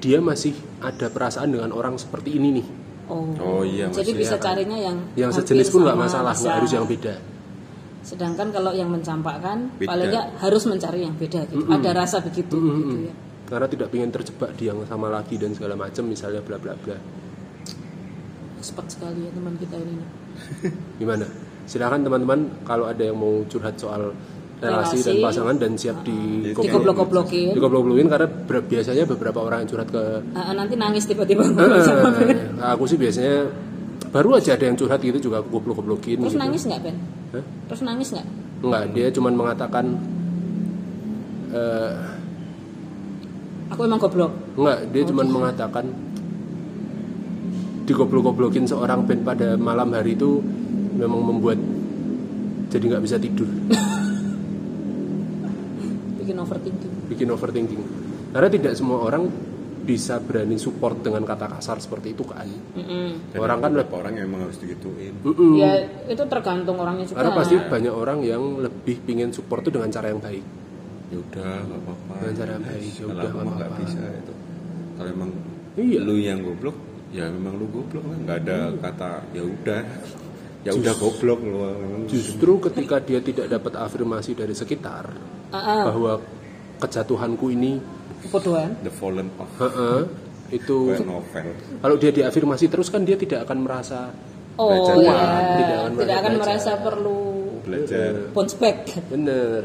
dia 0.00 0.18
masih 0.18 0.56
ada 0.80 1.06
perasaan 1.06 1.52
dengan 1.52 1.70
orang 1.70 2.00
seperti 2.00 2.34
ini 2.34 2.48
nih. 2.56 2.66
Oh. 3.06 3.28
Oh, 3.36 3.62
iya, 3.62 3.90
Jadi 3.90 4.16
bisa 4.16 4.38
ya 4.38 4.42
carinya 4.42 4.78
yang 4.78 4.96
Yang 5.14 5.44
sejenis 5.44 5.68
pun 5.68 5.84
nggak 5.84 5.98
masalah, 5.98 6.32
nggak 6.32 6.54
harus 6.62 6.72
yang 6.72 6.86
beda. 6.88 7.14
Sedangkan 8.00 8.48
kalau 8.48 8.72
yang 8.72 8.88
mencampakkan 8.88 9.68
Beda. 9.76 9.92
paling 9.92 10.08
nggak 10.08 10.26
harus 10.40 10.62
mencari 10.64 11.04
yang 11.04 11.14
beda 11.14 11.44
gitu. 11.44 11.68
Ada 11.68 11.90
rasa 11.92 12.24
begitu 12.24 12.56
gitu 12.56 12.96
ya. 13.04 13.14
Karena 13.44 13.66
tidak 13.66 13.90
ingin 13.92 14.08
terjebak 14.08 14.56
di 14.56 14.70
yang 14.70 14.80
sama 14.86 15.10
lagi 15.10 15.36
dan 15.36 15.52
segala 15.52 15.74
macam 15.76 16.06
misalnya 16.06 16.40
bla 16.40 16.56
bla 16.56 16.72
bla. 16.78 16.96
Cepat 18.60 18.86
sekali 18.88 19.24
ya 19.24 19.30
teman 19.32 19.54
kita 19.56 19.76
ini. 19.76 20.04
Gimana? 21.00 21.24
Silakan 21.64 22.00
teman-teman 22.02 22.38
kalau 22.62 22.84
ada 22.84 23.00
yang 23.00 23.14
mau 23.14 23.40
curhat 23.46 23.74
soal 23.74 24.12
relasi, 24.58 24.98
Relasi. 24.98 25.06
dan 25.06 25.16
pasangan 25.22 25.56
dan 25.56 25.72
siap 25.74 25.96
di 26.02 26.18
Di 26.44 26.52
Digoblok-goblokin. 26.52 27.54
digoblok-goblokin 27.54 28.08
karena 28.08 28.28
biasanya 28.60 29.04
beberapa 29.06 29.38
orang 29.40 29.64
yang 29.64 29.70
curhat 29.70 29.88
ke 29.88 30.02
Ah, 30.32 30.52
nanti 30.52 30.74
nangis 30.74 31.04
tiba-tiba 31.04 31.48
aku 32.70 32.84
sih 32.84 32.96
biasanya 32.96 33.48
baru 34.10 34.36
aja 34.36 34.52
ada 34.52 34.64
yang 34.64 34.76
curhat 34.76 35.00
gitu 35.00 35.16
juga 35.22 35.40
aku 35.40 35.56
goblok-goblokin 35.56 36.20
Terus 36.20 36.34
gitu. 36.34 36.42
nangis 36.42 36.62
nggak 36.66 36.80
Ben? 36.82 36.96
Terus 37.66 37.80
nangis 37.80 38.08
nggak? 38.10 38.26
Enggak, 38.60 38.84
dia 38.92 39.06
cuman 39.08 39.32
mengatakan 39.32 39.84
eh 41.50 41.92
Aku 43.70 43.86
emang 43.86 43.96
goblok. 43.96 44.34
enggak, 44.58 44.78
dia 44.90 45.02
cuman 45.06 45.26
mengatakan 45.30 45.84
digoblok-goblokin 47.90 48.64
seorang 48.64 49.02
band 49.02 49.22
pada 49.22 49.58
malam 49.58 49.90
hari 49.90 50.14
itu 50.14 50.38
memang 50.94 51.26
membuat 51.26 51.58
jadi 52.68 52.84
nggak 52.86 53.02
bisa 53.02 53.18
tidur, 53.18 53.50
Bikin 56.16 56.36
overthinking. 56.38 56.92
bikin 57.10 57.28
overthinking. 57.28 57.82
Karena 58.30 58.46
tidak 58.48 58.72
semua 58.72 59.02
orang 59.02 59.26
bisa 59.80 60.22
berani 60.22 60.54
support 60.54 61.02
dengan 61.02 61.24
kata 61.24 61.50
kasar 61.50 61.82
seperti 61.82 62.14
itu 62.14 62.22
kan. 62.22 62.46
Dan 62.76 63.34
Orang 63.34 63.58
kan 63.58 63.74
beberapa 63.74 63.98
orang 63.98 64.14
yang 64.14 64.30
emang 64.30 64.46
harus 64.46 64.54
digituin. 64.56 65.18
Mm-mm. 65.18 65.58
Ya 65.58 65.74
itu 66.06 66.22
tergantung 66.22 66.78
orangnya 66.78 67.04
juga. 67.04 67.18
Karena 67.18 67.32
pasti 67.34 67.54
banyak 67.58 67.90
orang 67.90 68.18
yang 68.22 68.42
lebih 68.60 69.02
pingin 69.02 69.34
support 69.34 69.66
itu 69.66 69.74
dengan 69.74 69.90
cara 69.90 70.06
yang 70.06 70.20
baik. 70.20 70.44
Ya 71.10 71.16
udah, 71.18 71.54
nggak 71.66 71.80
apa-apa. 71.82 72.12
Dengan 72.14 72.34
cara 72.36 72.50
yang 72.52 72.64
baik, 72.64 72.86
ya 72.86 72.94
Kalau 73.00 73.10
udah, 73.10 73.30
nggak 73.34 73.42
apa-apa. 73.58 73.82
bisa 73.82 74.00
itu. 74.14 74.32
Kalau 74.94 75.10
emang 75.10 75.30
Iya. 75.72 75.98
lu 76.00 76.14
yang 76.14 76.38
goblok, 76.40 76.76
ya 77.10 77.26
memang 77.26 77.54
lu 77.54 77.66
goblok 77.66 78.04
lah. 78.04 78.16
Nggak 78.18 78.38
ada 78.40 78.58
kata 78.80 79.10
ya 79.30 79.42
udah, 79.42 79.80
ya 80.60 80.72
udah 80.72 80.94
goblok 80.94 81.40
lu. 81.40 81.58
Justru 82.06 82.52
ketika 82.60 82.96
dia 82.98 83.18
tidak 83.18 83.46
dapat 83.48 83.72
afirmasi 83.76 84.32
dari 84.32 84.52
sekitar 84.52 85.10
Ah, 85.50 85.58
ah, 85.58 85.82
bahwa 85.84 86.12
kejatuhanku 86.78 87.50
ini 87.50 87.82
kebodohan. 88.22 88.78
the 88.80 88.92
fallen 88.92 89.26
of 89.36 89.50
heeh, 89.58 90.00
itu 90.50 90.76
kayak 90.88 91.02
novel. 91.02 91.46
kalau 91.78 91.96
dia 91.96 92.10
diafirmasi 92.10 92.64
terus 92.66 92.86
kan 92.86 93.02
dia 93.02 93.14
tidak 93.14 93.44
akan 93.44 93.58
merasa 93.60 94.14
Oh 94.54 94.68
Belajar 94.68 94.94
ya, 94.94 95.10
tidak 95.56 95.78
akan 95.80 95.92
tidak 95.96 96.16
akan 96.16 96.30
belajar. 96.30 96.32
merasa 96.38 96.70
perlu 96.78 97.20
Belajar. 97.64 98.10
bounce 98.30 98.54
back. 98.54 98.78
bener 99.08 99.62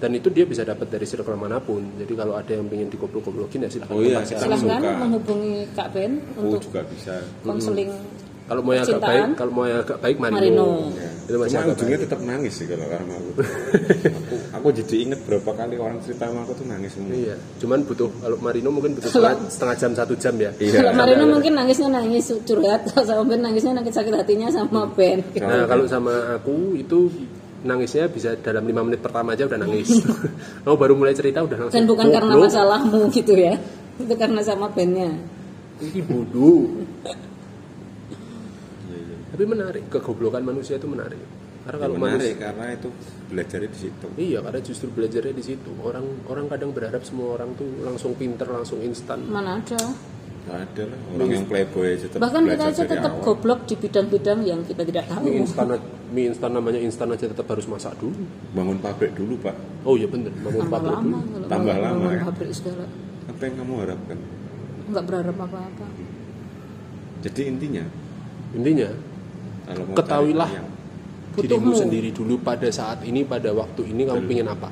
dan 0.00 0.10
itu 0.10 0.32
dia 0.32 0.42
bisa 0.42 0.64
dapat 0.64 0.88
dari 0.88 1.04
circle 1.04 1.36
mana 1.36 1.60
pun 1.60 1.84
jadi 1.94 2.12
kalau 2.16 2.34
ada 2.34 2.48
yang 2.50 2.66
pengen 2.66 2.88
digoblok-goblokin 2.88 3.62
ya 3.62 3.70
silakan 3.70 3.94
Oh 3.94 4.00
iya. 4.00 4.24
Silahkan 4.24 4.96
menghubungi 4.96 5.68
Kak 5.72 5.92
Ben 5.92 6.16
Aku 6.34 6.56
untuk 6.56 6.60
juga 6.64 6.80
bisa. 6.88 7.20
konseling 7.44 7.92
kalau 8.50 8.66
mau 8.66 8.74
yang 8.74 8.82
agak 8.82 8.98
baik 8.98 9.24
kalau 9.38 9.52
mau 9.52 9.62
yang 9.62 9.78
agak 9.78 9.98
baik 10.00 10.16
Marino, 10.18 10.34
Marino. 10.34 10.66
Ya. 10.90 11.10
itu 11.22 11.36
masih 11.38 11.52
Cuma 11.52 11.62
agak 11.62 11.74
ujungnya 11.78 11.94
baik. 11.94 12.06
tetap 12.08 12.20
nangis 12.20 12.52
sih 12.58 12.66
kalau 12.66 12.86
karena 12.90 13.12
aku. 13.14 13.30
aku. 14.18 14.34
Aku 14.50 14.66
jadi 14.74 14.96
inget 14.98 15.20
berapa 15.22 15.50
kali 15.54 15.74
orang 15.78 15.98
cerita 16.02 16.24
sama 16.26 16.40
aku 16.42 16.52
tuh 16.58 16.66
nangis 16.66 16.90
semua. 16.90 17.14
iya 17.14 17.36
cuman 17.62 17.78
butuh 17.86 18.08
kalau 18.10 18.36
Marino 18.40 18.68
mungkin 18.74 18.90
butuh 18.98 19.06
setengah, 19.06 19.38
setengah 19.46 19.76
jam 19.78 19.90
satu 19.94 20.14
jam 20.18 20.34
ya 20.34 20.50
Iya. 20.58 20.82
Kalau 20.82 20.92
Marino 20.98 21.24
mungkin 21.30 21.52
nangisnya 21.54 21.88
nangis 21.92 22.26
curhat, 22.42 22.80
kalau 22.90 23.04
sama 23.12 23.22
Ben 23.22 23.38
nangisnya 23.38 23.72
nangis 23.76 23.94
sakit 23.94 24.14
hatinya 24.16 24.48
sama 24.50 24.82
Ben. 24.90 25.22
Nah 25.38 25.62
kalau 25.68 25.84
sama 25.86 26.10
aku 26.34 26.74
itu 26.74 27.06
nangisnya 27.60 28.08
bisa 28.08 28.36
dalam 28.40 28.64
lima 28.64 28.80
menit 28.84 29.00
pertama 29.04 29.36
aja 29.36 29.44
udah 29.44 29.58
nangis. 29.60 30.00
oh 30.68 30.76
baru 30.76 30.96
mulai 30.96 31.12
cerita 31.12 31.44
udah 31.44 31.68
langsung. 31.68 31.76
Dan 31.76 31.84
bukan 31.88 32.06
karena 32.08 32.32
goblok. 32.34 32.46
masalahmu 32.48 33.00
gitu 33.12 33.32
ya. 33.36 33.54
Itu 34.00 34.14
karena 34.16 34.40
sama 34.40 34.72
bandnya. 34.72 35.12
Ini 35.80 36.00
bodoh. 36.04 36.68
Iya, 38.88 38.98
iya. 39.00 39.16
Tapi 39.32 39.44
menarik 39.44 39.82
kegoblokan 39.92 40.44
manusia 40.44 40.76
itu 40.76 40.88
menarik. 40.88 41.20
Karena 41.60 41.76
Ya, 41.76 41.82
kalau 41.84 41.96
menarik 42.00 42.16
manusia 42.16 42.36
karena 42.40 42.64
itu 42.72 42.88
belajarnya 43.28 43.68
di 43.68 43.78
situ. 43.78 44.06
Iya, 44.16 44.38
karena 44.40 44.60
justru 44.64 44.88
belajarnya 44.92 45.34
di 45.36 45.44
situ. 45.44 45.70
Orang 45.84 46.06
orang 46.28 46.46
kadang 46.48 46.70
berharap 46.72 47.02
semua 47.04 47.36
orang 47.36 47.52
tuh 47.56 47.68
langsung 47.84 48.16
pinter, 48.16 48.48
langsung 48.48 48.80
instan. 48.80 49.20
Mana 49.28 49.60
ada. 49.60 49.80
Gak 50.50 50.62
ada 50.66 50.82
lah 50.84 50.98
orang 51.12 51.30
yang 51.30 51.46
playboy 51.46 51.86
aja 51.88 52.06
tetap 52.08 52.18
Bahkan 52.20 52.42
kita 52.44 52.64
aja 52.66 52.82
tetap 52.84 53.12
awal. 53.12 53.22
goblok 53.24 53.60
di 53.64 53.74
bidang-bidang 53.76 54.38
yang 54.42 54.60
kita 54.60 54.82
tidak 54.82 55.04
tahu. 55.06 55.22
Mie 55.22 55.38
instan, 55.38 55.66
mie 56.10 56.26
instan 56.26 56.50
namanya 56.50 56.80
instan 56.80 57.08
aja 57.08 57.24
tetap 57.24 57.46
harus 57.46 57.64
masak 57.64 57.94
dulu. 57.96 58.18
bangun 58.50 58.76
pabrik 58.76 59.14
dulu 59.14 59.38
pak 59.38 59.54
Oh 59.80 59.94
iya 59.94 60.04
bener, 60.04 60.34
bangun 60.36 60.58
Tambah 60.60 60.74
pabrik 60.76 60.90
lama 60.92 61.18
dulu. 61.24 61.46
Tambah 61.46 61.54
bangun- 61.70 61.84
lama, 61.86 61.98
bangun 62.00 62.10
ya. 62.12 62.22
pabrik 62.26 62.50
segala. 62.50 62.84
apa 63.22 63.40
yang 63.40 63.54
kamu 63.56 63.72
harapkan 63.78 64.18
Enggak 64.84 65.04
berharap 65.06 65.36
apa-apa. 65.38 65.86
jadi 67.20 67.40
intinya 67.46 67.84
Intinya, 68.50 68.88
kalau 69.64 69.84
Ketahuilah. 69.94 70.50
dirimu 71.32 71.70
sendiri 71.72 72.10
dulu 72.10 72.34
pada 72.36 72.66
saat 72.68 72.98
ini, 73.00 73.22
pada 73.22 73.54
waktu 73.54 73.86
ini 73.86 74.02
kamu 74.02 74.26
pengen 74.26 74.50
apa? 74.50 74.66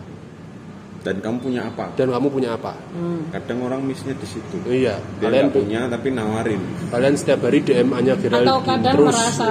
Dan 0.98 1.18
kamu 1.18 1.38
punya 1.40 1.61
apa 1.64 1.94
Dan 1.94 2.08
kamu 2.08 2.26
punya 2.28 2.50
apa? 2.52 2.74
Hmm. 2.90 3.30
kadang 3.30 3.58
orang 3.62 3.80
missnya 3.80 4.12
di 4.12 4.26
situ 4.26 4.56
Iya, 4.62 4.98
dia 5.16 5.24
kalian 5.24 5.48
punya 5.48 5.80
tapi 5.87 6.08
nawarin 6.11 6.58
kalian 6.88 7.14
setiap 7.14 7.40
hari 7.40 7.61
DM-nya 7.61 8.14
viral 8.14 8.42
Atau 8.42 8.58
kadang 8.62 8.94
terus. 8.94 9.08
merasa 9.08 9.46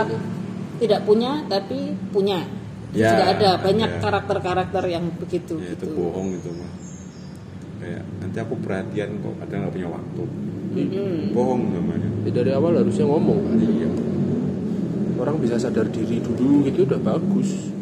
tidak 0.78 1.02
punya 1.04 1.32
tapi 1.48 1.78
punya. 2.08 2.46
Ya, 2.90 3.12
Juga 3.12 3.26
ada 3.30 3.50
banyak 3.60 3.90
ada. 3.90 4.00
karakter-karakter 4.00 4.84
yang 4.88 5.06
begitu 5.14 5.58
ya 5.58 5.72
itu 5.72 5.84
gitu. 5.84 5.92
bohong 5.94 6.32
itu 6.32 6.50
mah 6.50 6.72
kayak 7.78 8.02
nanti 8.18 8.38
aku 8.38 8.54
perhatian 8.58 9.10
kok 9.18 9.34
kadang 9.38 9.60
nggak 9.62 9.74
punya 9.74 9.90
waktu 9.90 10.24
Mm-mm. 10.74 11.14
bohong 11.32 11.62
namanya 11.72 12.10
Ya, 12.24 12.32
dari 12.34 12.52
awal 12.52 12.76
harusnya 12.76 13.06
ngomong 13.06 13.40
kan. 13.42 13.58
iya 13.60 13.90
Orang 15.18 15.38
bisa 15.38 15.58
sadar 15.58 15.88
diri 15.88 16.20
dulu 16.20 16.62
gitu 16.64 16.86
udah 16.86 17.00
bagus. 17.00 17.74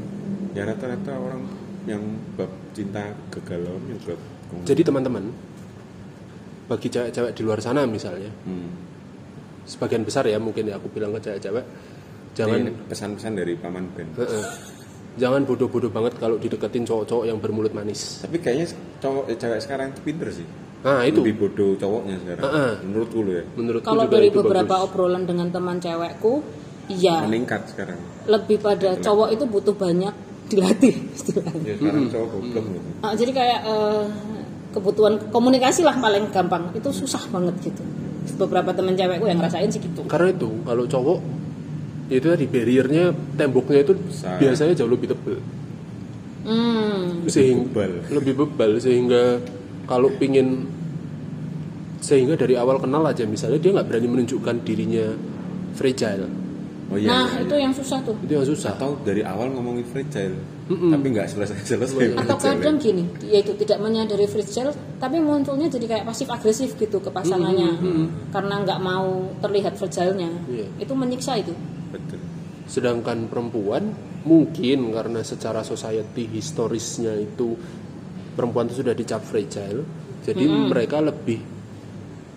ya 0.52 0.64
rata-rata 0.64 1.12
orang 1.14 1.44
yang 1.86 2.04
bab 2.36 2.52
cinta 2.74 3.14
kegalauan 3.30 3.82
ya 3.90 3.98
bab 4.14 4.20
Jadi 4.66 4.82
teman-teman, 4.86 5.26
bagi 6.70 6.88
cewek-cewek 6.90 7.34
di 7.34 7.42
luar 7.42 7.60
sana 7.60 7.84
misalnya, 7.90 8.30
hmm. 8.30 8.70
sebagian 9.66 10.06
besar 10.06 10.26
ya 10.30 10.38
mungkin 10.38 10.70
ya 10.70 10.78
aku 10.78 10.90
bilang 10.94 11.14
ke 11.18 11.22
cewek-cewek 11.26 11.66
jangan 12.36 12.60
pesan-pesan 12.92 13.34
dari 13.40 13.54
paman 13.56 13.86
Ben. 13.96 14.12
Heeh. 14.20 14.46
jangan 15.16 15.48
bodoh-bodoh 15.48 15.88
banget 15.88 16.20
kalau 16.20 16.36
dideketin 16.36 16.84
cowok-cowok 16.84 17.26
yang 17.26 17.40
bermulut 17.40 17.72
manis. 17.72 18.20
Tapi 18.20 18.36
kayaknya 18.44 18.76
cowok 19.00 19.32
eh, 19.32 19.38
cewek 19.40 19.60
sekarang 19.64 19.88
itu 19.96 20.02
pinter 20.04 20.28
sih. 20.28 20.48
Nah 20.84 21.02
itu. 21.08 21.24
Lebih 21.24 21.36
bodoh 21.40 21.72
cowoknya 21.80 22.16
sekarang. 22.20 22.44
Heeh. 22.44 22.74
menurutku 22.84 23.20
loh 23.24 23.34
ya. 23.40 23.44
Menurutku 23.56 23.88
Kalau 23.88 24.06
dari 24.12 24.30
beberapa 24.30 24.76
bagus. 24.76 24.86
obrolan 24.92 25.24
dengan 25.24 25.48
teman 25.50 25.80
cewekku, 25.80 26.44
iya. 26.92 27.24
Meningkat 27.24 27.72
sekarang. 27.72 28.00
Lebih 28.28 28.58
pada 28.60 29.00
cowok 29.00 29.30
itu 29.32 29.44
butuh 29.48 29.74
banyak 29.74 30.25
dilatih 30.46 30.94
istilahnya. 31.12 31.62
ya 31.64 31.74
sekarang 31.76 32.06
cowok 32.08 32.28
goblok 32.30 32.66
loh 32.68 32.82
Ah, 33.02 33.14
jadi 33.14 33.32
kayak 33.32 33.60
eh, 33.64 34.04
kebutuhan 34.72 35.14
komunikasi 35.30 35.82
lah 35.82 35.96
paling 35.96 36.30
gampang 36.30 36.70
itu 36.72 36.90
susah 36.92 37.24
banget 37.30 37.56
gitu. 37.64 37.82
Beberapa 38.36 38.70
teman 38.70 38.94
cewekku 38.94 39.24
yang 39.24 39.38
ngerasain 39.38 39.70
sih 39.70 39.80
gitu. 39.80 40.02
karena 40.06 40.30
itu 40.30 40.50
kalau 40.62 40.84
cowok 40.84 41.20
itu 42.08 42.26
tadi 42.26 42.46
barriernya 42.46 43.06
temboknya 43.34 43.80
itu 43.82 43.94
Besar. 43.96 44.38
biasanya 44.38 44.74
jauh 44.74 44.90
lebih 44.90 45.10
tebal 45.10 45.38
Hmm, 46.46 47.26
sehingga 47.26 47.66
bebal. 47.66 47.92
lebih 48.14 48.34
bebal 48.36 48.72
sehingga 48.78 49.42
kalau 49.86 50.14
pingin 50.14 50.70
sehingga 51.98 52.38
dari 52.38 52.54
awal 52.54 52.78
kenal 52.78 53.02
aja 53.02 53.26
misalnya 53.26 53.58
dia 53.58 53.74
nggak 53.74 53.88
berani 53.88 54.06
menunjukkan 54.06 54.56
dirinya 54.62 55.10
fragile 55.74 56.30
oh 56.92 56.98
iya 56.98 57.10
nah 57.10 57.28
iya, 57.34 57.44
itu 57.46 57.56
yang 57.58 57.74
susah 57.74 58.00
tuh. 58.06 58.16
itu 58.22 58.34
yang 58.36 58.46
susah. 58.46 58.78
Atau 58.78 59.00
dari 59.02 59.26
awal 59.26 59.50
ngomongin 59.54 59.86
fragile 59.86 60.38
tapi 60.66 61.06
nggak 61.14 61.30
selesai 61.30 61.62
selesai 61.78 62.26
Atau 62.26 62.42
kadang 62.42 62.82
gini, 62.82 63.06
dia 63.22 63.38
itu 63.46 63.54
tidak 63.54 63.86
menyadari 63.86 64.26
fragile, 64.26 64.74
tapi 64.98 65.22
munculnya 65.22 65.70
jadi 65.70 65.86
kayak 65.86 66.06
pasif 66.10 66.26
agresif 66.26 66.74
gitu 66.74 66.98
ke 66.98 67.14
pasangannya, 67.14 67.78
karena 68.34 68.66
nggak 68.66 68.80
mau 68.82 69.30
terlihat 69.46 69.78
fragile-nya. 69.78 70.26
Iya. 70.50 70.66
Itu 70.82 70.98
menyiksa 70.98 71.38
itu. 71.38 71.54
betul. 71.94 72.18
Sedangkan 72.66 73.30
perempuan 73.30 73.94
mungkin 74.26 74.90
karena 74.90 75.22
secara 75.22 75.62
society 75.62 76.26
historisnya 76.26 77.14
itu 77.14 77.54
perempuan 78.34 78.66
itu 78.66 78.82
sudah 78.82 78.98
dicap 78.98 79.22
fragile 79.22 79.86
jadi 80.26 80.44
mereka 80.50 80.98
lebih 80.98 81.38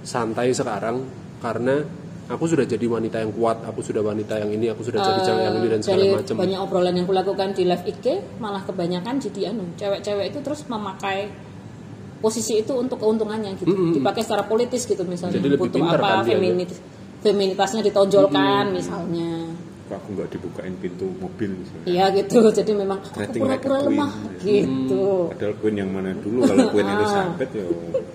santai 0.05 0.53
sekarang 0.53 1.01
karena 1.41 1.81
aku 2.29 2.45
sudah 2.45 2.65
jadi 2.69 2.85
wanita 2.85 3.25
yang 3.25 3.33
kuat 3.33 3.65
aku 3.65 3.81
sudah 3.81 4.05
wanita 4.05 4.37
yang 4.37 4.51
ini 4.53 4.69
aku 4.69 4.85
sudah 4.85 5.01
jadi 5.01 5.21
cewek 5.25 5.43
yang 5.43 5.57
ini 5.57 5.69
dan 5.73 5.81
segala 5.81 6.05
macam. 6.21 6.35
banyak 6.37 6.59
obrolan 6.61 6.95
yang 6.95 7.07
kulakukan 7.09 7.49
di 7.57 7.63
live 7.65 7.85
IG 7.89 8.07
malah 8.39 8.63
kebanyakan 8.69 9.17
jadi 9.17 9.57
anu 9.57 9.65
cewek-cewek 9.81 10.37
itu 10.37 10.39
terus 10.45 10.61
memakai 10.69 11.33
posisi 12.19 12.61
itu 12.61 12.75
untuk 12.75 12.99
keuntungannya 12.99 13.55
gitu. 13.59 13.71
Dipakai 13.95 14.27
secara 14.27 14.45
politis 14.45 14.85
gitu 14.85 15.07
misalnya. 15.07 15.39
Jadi 15.39 15.49
lebih 15.55 15.71
butuh 15.71 15.81
pintar 15.81 15.99
apa 16.03 16.09
kan 16.11 16.19
dia, 16.27 16.35
feminit 16.35 16.71
feminitasnya 17.23 17.81
ditonjolkan 17.87 18.65
misalnya. 18.75 19.31
Kok 19.89 19.97
aku 19.97 20.09
nggak 20.19 20.29
dibukain 20.37 20.75
pintu 20.83 21.07
mobil 21.17 21.51
misalnya? 21.63 21.87
Iya 21.89 22.05
gitu. 22.13 22.39
Jadi 22.59 22.73
memang 22.75 22.99
pura-pura 23.15 23.79
lemah 23.87 24.13
gitu. 24.43 25.33
Padahal 25.33 25.55
Queen 25.63 25.77
yang 25.79 25.91
mana 25.95 26.13
dulu? 26.19 26.45
Kalau 26.45 26.67
Queen 26.75 26.89
Elizabeth 26.91 27.53
ya 27.55 27.67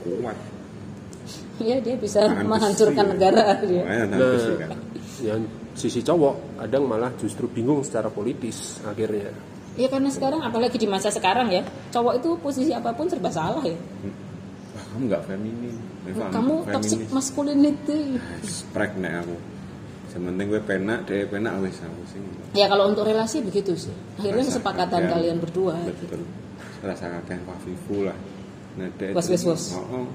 kuat 0.04 0.38
iya 1.62 1.78
dia 1.78 1.96
bisa 1.98 2.26
menghancurkan 2.42 3.06
besi. 3.06 3.12
negara 3.18 3.44
dia 3.62 3.84
nah 4.10 4.18
kan 4.58 4.80
yang 5.22 5.42
sisi 5.74 6.02
cowok 6.02 6.62
kadang 6.62 6.84
malah 6.86 7.12
justru 7.18 7.46
bingung 7.50 7.82
secara 7.82 8.10
politis 8.10 8.80
akhirnya 8.86 9.30
Iya 9.74 9.90
karena 9.90 10.06
sekarang 10.14 10.38
apalagi 10.46 10.78
di 10.78 10.86
masa 10.86 11.10
sekarang 11.10 11.50
ya 11.50 11.66
cowok 11.90 12.22
itu 12.22 12.30
posisi 12.38 12.70
apa 12.70 12.94
pun 12.94 13.10
serba 13.10 13.34
salah 13.34 13.66
ya 13.66 13.74
wah 13.74 14.86
kamu 14.94 15.04
nggak 15.10 15.22
feminin 15.26 15.76
Eva, 16.06 16.30
kamu 16.30 16.56
toxic 16.70 17.02
masculinity 17.10 18.22
sprek 18.46 18.94
nek 19.02 19.26
aku 19.26 19.34
sementing 20.14 20.46
gue 20.54 20.62
penak 20.62 21.10
deh 21.10 21.26
penak 21.26 21.58
wes 21.58 21.82
aku 21.82 22.02
sih 22.06 22.22
Ya 22.54 22.70
kalau 22.70 22.94
untuk 22.94 23.10
relasi 23.10 23.42
begitu 23.42 23.74
sih. 23.74 23.90
Akhirnya 24.22 24.46
Rasa 24.46 24.62
kesepakatan 24.62 25.02
kakean. 25.02 25.14
kalian 25.18 25.38
berdua. 25.42 25.74
betul 25.90 26.22
rasa 26.86 27.06
kakek 27.10 27.42
wafifu 27.50 28.06
lah 28.06 28.18
nah 28.78 28.90
Was, 29.18 29.26
was, 29.26 29.42
was. 29.42 29.64
oh, 29.74 30.04
oh. 30.04 30.06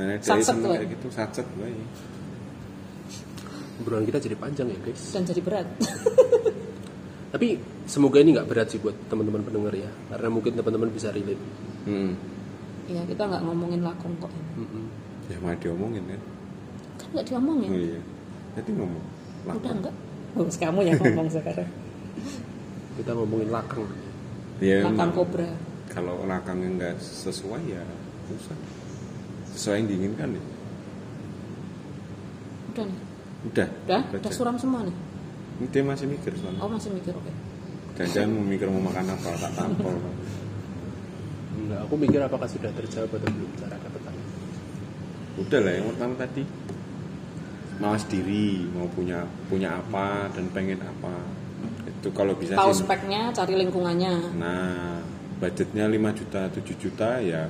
Nah 0.00 0.16
kayak 0.16 0.88
gitu 0.88 1.06
satset 1.12 1.44
gue 1.52 1.68
obrolan 3.80 4.04
kita 4.04 4.18
jadi 4.18 4.36
panjang 4.36 4.68
ya 4.68 4.78
guys 4.78 5.02
Dan 5.12 5.24
jadi 5.24 5.40
berat. 5.40 5.68
tapi 7.32 7.56
semoga 7.84 8.18
ini 8.18 8.32
nggak 8.32 8.44
berat 8.44 8.68
sih 8.68 8.76
buat 8.76 8.96
teman-teman 9.06 9.40
pendengar 9.40 9.72
ya 9.72 9.88
karena 10.08 10.28
mungkin 10.28 10.52
teman-teman 10.52 10.88
bisa 10.88 11.08
relate 11.10 11.40
hmm. 11.84 12.12
Iya 12.90 13.06
kita 13.06 13.22
nggak 13.22 13.42
ngomongin 13.46 13.86
lakon 13.86 14.12
kok. 14.18 14.32
ya 15.30 15.38
mah 15.38 15.54
diomongin 15.54 16.02
kan 16.04 16.20
Kan 16.98 17.08
nggak 17.14 17.26
diomongin. 17.28 17.70
oh 17.70 17.78
iya 17.78 18.00
jadi 18.56 18.70
ngomong 18.74 19.04
Udah 19.40 19.54
Lakon. 19.56 19.72
enggak? 19.78 19.94
Oh, 20.30 20.46
kamu 20.46 20.80
yang 20.84 20.98
ngomong 20.98 21.28
sekarang. 21.38 21.68
kita 22.98 23.10
ngomongin 23.14 23.48
lakang 23.48 23.84
ya 24.58 24.82
Lakon 24.82 24.96
emang. 24.98 25.10
kobra. 25.14 25.50
kalau 25.86 26.14
lakangnya 26.26 26.68
nggak 26.76 26.94
sesuai 26.98 27.62
ya 27.68 27.82
susah 28.26 28.58
sesuai 29.52 29.76
yang 29.76 29.88
diinginkan 29.88 30.28
ya 30.30 30.42
Udah 32.70 32.84
nih. 32.86 32.98
udah 33.42 33.68
Udah, 33.84 34.00
baca. 34.06 34.18
udah 34.20 34.32
suram 34.32 34.56
semua 34.56 34.80
nih. 34.84 34.96
Ini 35.58 35.66
dia 35.68 35.82
masih 35.82 36.06
mikir 36.06 36.32
soalnya 36.34 36.60
Oh 36.60 36.68
masih 36.68 36.90
mikir 36.90 37.12
oke. 37.12 37.32
jangan 38.00 38.30
mau 38.32 38.44
mikir 38.44 38.66
mau 38.66 38.80
makan 38.82 39.06
apa 39.08 39.28
tak 39.36 39.52
tampol 39.52 39.96
Enggak, 41.52 41.80
aku 41.84 41.94
mikir 41.94 42.16
apakah 42.18 42.48
sudah 42.48 42.70
terjawab 42.72 43.10
atau 43.12 43.28
belum 43.28 43.50
cara 43.54 43.76
pertanyaan. 43.76 44.28
udah 45.36 45.60
lah 45.60 45.72
yang 45.72 45.86
pertama 45.88 46.12
tadi 46.16 46.42
mawas 47.76 48.04
diri 48.06 48.64
mau 48.70 48.88
punya 48.88 49.20
punya 49.46 49.76
apa 49.76 50.28
dan 50.30 50.48
pengen 50.50 50.80
apa 50.80 51.12
itu 51.84 52.08
kalau 52.12 52.32
bisa 52.34 52.56
Tahu 52.56 52.72
sih 52.72 52.84
speknya, 52.84 53.28
cari 53.30 53.54
lingkungannya. 53.56 54.14
nah 54.36 55.00
budgetnya 55.36 55.84
5 55.86 55.96
juta 56.14 56.40
7 56.48 56.60
juta 56.76 57.10
ya 57.20 57.48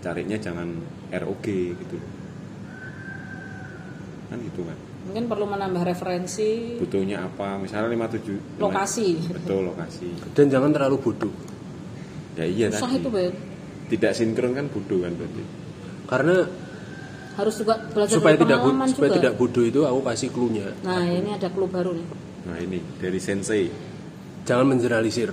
carinya 0.00 0.34
jangan 0.34 0.70
ROG 1.12 1.46
gitu 1.46 1.96
kan 4.26 4.38
gitu 4.40 4.62
kan 4.62 4.78
Mungkin 5.00 5.26
perlu 5.26 5.48
menambah 5.48 5.82
referensi 5.82 6.76
butuhnya 6.76 7.24
apa 7.24 7.56
misalnya 7.56 7.88
5 7.88 8.20
7 8.20 8.60
lokasi. 8.60 9.08
betul 9.26 9.60
lokasi 9.66 10.06
Dan 10.30 10.46
jangan 10.46 10.70
terlalu 10.70 11.00
bodoh. 11.00 11.32
ya 12.36 12.44
iya 12.44 12.68
Susah 12.70 12.86
tadi 12.86 13.00
itu, 13.00 13.08
Beb. 13.08 13.34
tidak 13.88 14.12
sinkron 14.14 14.52
kan 14.52 14.66
bodoh 14.68 15.02
kan 15.02 15.12
berarti 15.14 15.42
Karena 16.06 16.36
Harus 17.30 17.54
juga 17.56 17.78
belajar 17.80 18.12
supaya 18.12 18.34
dari 18.36 18.42
tidak 18.44 18.58
pengalaman 18.60 18.88
supaya 18.90 19.08
juga. 19.08 19.16
tidak 19.16 19.32
bodoh 19.34 19.64
itu 19.64 19.80
aku 19.86 20.00
kasih 20.04 20.28
clue-nya. 20.28 20.66
Nah, 20.82 21.02
ini 21.06 21.30
ada 21.32 21.48
clue 21.48 21.70
baru 21.70 21.90
nih. 21.96 22.06
nah 22.42 22.56
ini 22.58 22.78
dari 23.00 23.18
sensei 23.18 23.64
Jangan 24.44 24.66
mengeneralisir. 24.68 25.30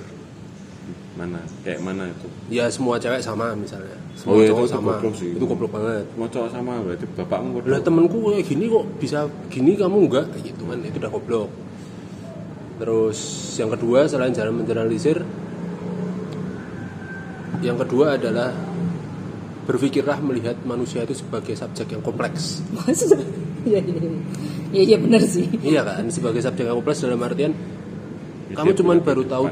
Mana 1.17 1.41
kayak 1.59 1.81
mana 1.81 2.03
itu 2.05 2.27
Ya 2.47 2.69
semua 2.69 2.95
cewek 2.95 3.19
sama 3.19 3.51
misalnya. 3.53 3.97
Semua 4.13 4.33
Oh, 4.33 4.39
iya, 4.39 4.49
cowok 4.49 4.57
itu- 4.57 4.63
itu 4.63 4.75
sama. 4.77 4.91
goblok 4.93 5.15
sih. 5.15 5.29
Itu 5.31 5.45
goblok 5.45 5.71
banget. 5.71 6.05
mau 6.13 6.27
cowok 6.27 6.49
sama 6.49 6.73
berarti 6.79 7.05
bapakmu 7.11 7.49
bodoh 7.51 7.67
Lah 7.67 7.79
temenku 7.79 8.17
kayak 8.27 8.45
gini 8.45 8.65
kok 8.67 8.85
bisa 8.97 9.19
gini 9.47 9.71
kamu 9.73 9.97
enggak 10.03 10.25
kayak 10.31 10.43
gitu 10.47 10.63
kan 10.63 10.77
itu 10.79 10.97
udah 10.97 11.11
goblok. 11.11 11.49
Terus 12.77 13.19
yang 13.55 13.69
kedua 13.69 13.99
selain 14.05 14.31
jangan 14.31 14.53
mengeneralisir 14.55 15.17
yang 17.59 17.75
kedua 17.75 18.15
adalah 18.15 18.53
berpikirlah 19.65 20.21
melihat 20.21 20.55
manusia 20.63 21.01
itu 21.01 21.17
sebagai 21.17 21.51
subjek 21.51 21.91
yang 21.91 22.01
kompleks. 22.01 22.61
Maksudnya, 22.71 23.25
Iya, 23.67 23.81
iya, 23.81 23.99
iya. 23.99 24.81
Iya, 24.85 24.97
benar 24.97 25.19
sih. 25.21 25.43
Iya 25.59 25.83
kan, 25.83 26.07
sebagai 26.07 26.39
subjek 26.39 26.63
yang 26.63 26.77
kompleks 26.77 27.01
dalam 27.01 27.19
artian 27.19 27.51
Ya, 28.47 28.55
kamu 28.55 28.71
cuman 28.75 28.97
baru 29.01 29.23
tahu. 29.25 29.45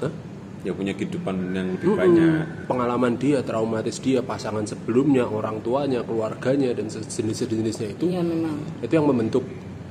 Hah? 0.00 0.12
Ya 0.60 0.76
punya 0.76 0.92
kehidupan 0.92 1.56
yang 1.56 1.72
lebih 1.72 1.88
Mm-mm. 1.88 2.00
banyak 2.00 2.32
pengalaman 2.68 3.16
dia, 3.16 3.40
traumatis 3.40 3.96
dia, 3.96 4.20
pasangan 4.20 4.64
sebelumnya, 4.68 5.24
orang 5.24 5.64
tuanya, 5.64 6.04
keluarganya 6.04 6.76
dan 6.76 6.92
sejenis-jenisnya 6.92 7.96
itu 7.96 8.12
Iya 8.12 8.20
memang. 8.20 8.60
itu 8.84 8.92
yang 8.92 9.08
membentuk 9.08 9.44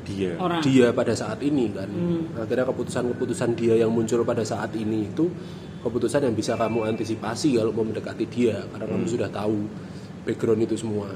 dia 0.05 0.33
Orang. 0.37 0.61
dia 0.65 0.89
pada 0.89 1.13
saat 1.13 1.37
ini 1.41 1.69
kan. 1.69 1.89
Akhirnya 2.37 2.65
keputusan-keputusan 2.69 3.53
dia 3.53 3.77
yang 3.77 3.93
muncul 3.93 4.21
pada 4.25 4.41
saat 4.41 4.73
ini 4.73 5.05
itu 5.05 5.29
keputusan 5.79 6.25
yang 6.25 6.33
bisa 6.33 6.53
kamu 6.53 6.85
antisipasi 6.91 7.57
kalau 7.57 7.71
mau 7.73 7.85
mendekati 7.85 8.25
dia 8.25 8.61
karena 8.69 8.85
kamu 8.89 9.05
sudah 9.05 9.29
tahu 9.29 9.57
background 10.25 10.65
itu 10.65 10.75
semua. 10.77 11.09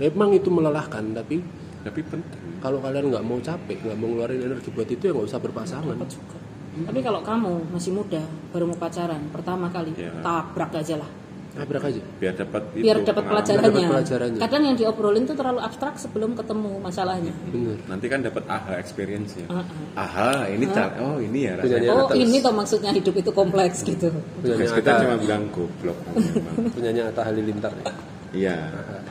Memang 0.00 0.32
itu 0.32 0.48
melelahkan 0.48 1.04
tapi 1.12 1.40
tapi 1.80 2.00
penting 2.04 2.60
kalau 2.60 2.76
kalian 2.80 3.08
nggak 3.08 3.24
mau 3.24 3.40
capek, 3.40 3.76
nggak 3.88 3.96
mau 3.96 4.08
ngeluarin 4.12 4.40
energi 4.52 4.68
buat 4.68 4.88
itu 4.88 5.00
ya 5.00 5.12
nggak 5.16 5.28
usah 5.28 5.40
berpasangan. 5.40 5.96
juga. 6.04 6.36
Tapi 6.82 7.00
kalau 7.00 7.20
kamu 7.20 7.52
masih 7.70 7.92
muda, 7.92 8.22
baru 8.48 8.64
mau 8.66 8.76
pacaran, 8.76 9.20
pertama 9.28 9.68
kali 9.68 9.92
Iya. 9.92 10.12
tabrak 10.20 10.72
aja 10.74 10.96
lah. 10.96 11.10
Nabrak 11.50 11.82
aja. 11.82 11.98
biar 12.16 12.30
dapat 12.32 12.62
itu 12.72 12.86
Biar 12.86 13.02
dapat 13.02 13.26
pelajarannya. 13.26 13.74
Dapat 13.74 13.90
pelajarannya. 13.90 14.38
Kadang 14.38 14.62
yang 14.62 14.76
diobrolin 14.78 15.24
tuh 15.24 15.34
terlalu 15.34 15.58
abstrak 15.58 15.98
sebelum 15.98 16.32
ketemu 16.32 16.78
masalahnya. 16.78 17.34
Bener. 17.44 17.74
nanti 17.84 18.06
kan 18.06 18.22
dapat 18.22 18.46
aha 18.46 18.78
experience 18.78 19.34
ya 19.34 19.50
Ah, 19.50 19.66
aha 19.98 20.46
ini 20.46 20.62
car 20.68 20.94
oh 20.96 21.18
ini 21.18 21.50
ya 21.50 21.58
rasanya 21.58 21.90
Oh, 21.90 22.06
atas. 22.06 22.16
ini 22.16 22.38
toh 22.38 22.54
maksudnya 22.54 22.90
hidup 22.92 23.14
itu 23.16 23.30
kompleks 23.32 23.82
gitu. 23.82 24.14
Punyanya 24.38 24.62
Tugas 24.62 24.78
kita 24.78 24.90
cuma 25.02 25.16
bilang 25.18 25.42
goblok 25.50 25.98
punyanya 26.78 27.02
Atta 27.10 27.22
Halilintar 27.24 27.72
ya. 27.76 27.84
iya 28.30 28.56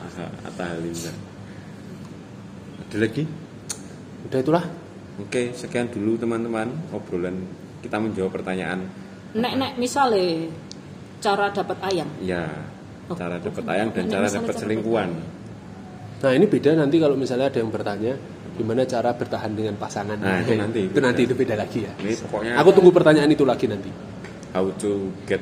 aha 0.00 0.24
Atta 0.42 0.64
Halilintar 0.66 1.12
ada 2.80 2.96
lagi 2.98 3.24
udah 4.22 4.38
itulah 4.40 4.64
Oke, 5.20 5.52
sekian 5.52 5.86
dulu 5.86 6.16
teman-teman 6.16 6.66
obrolan 6.90 7.36
kita 7.80 7.96
menjawab 7.96 8.32
pertanyaan. 8.32 8.84
nek 9.30 9.52
nek 9.54 9.72
misalnya 9.76 10.50
cara 11.18 11.48
dapat 11.48 11.78
ayam 11.84 12.08
Ya, 12.18 12.50
Oh, 13.06 13.14
cara 13.14 13.36
dapat 13.36 13.62
ayam 13.66 13.90
dan 13.90 14.04
Nek 14.04 14.12
cara 14.12 14.26
dapat 14.26 14.54
cara 14.54 14.60
selingkuhan. 14.60 15.10
nah 16.20 16.30
ini 16.30 16.44
beda 16.44 16.74
nanti 16.74 16.96
kalau 16.96 17.14
misalnya 17.14 17.46
ada 17.46 17.58
yang 17.58 17.68
bertanya 17.68 18.14
gimana 18.52 18.82
cara 18.84 19.10
bertahan 19.12 19.50
dengan 19.50 19.74
pasangan 19.74 20.14
Nah, 20.14 20.40
itu 20.40 20.52
nanti. 20.54 20.80
itu 20.84 20.98
nanti 20.98 21.20
itu 21.24 21.34
beda 21.34 21.54
lagi 21.54 21.78
ya 21.80 21.92
Ini 21.96 22.12
pokoknya 22.20 22.52
aku 22.54 22.70
tunggu 22.70 22.90
pertanyaan 22.90 23.28
itu 23.28 23.42
lagi 23.42 23.66
nanti 23.66 23.90
how 24.50 24.66
to 24.76 24.90
get 25.24 25.40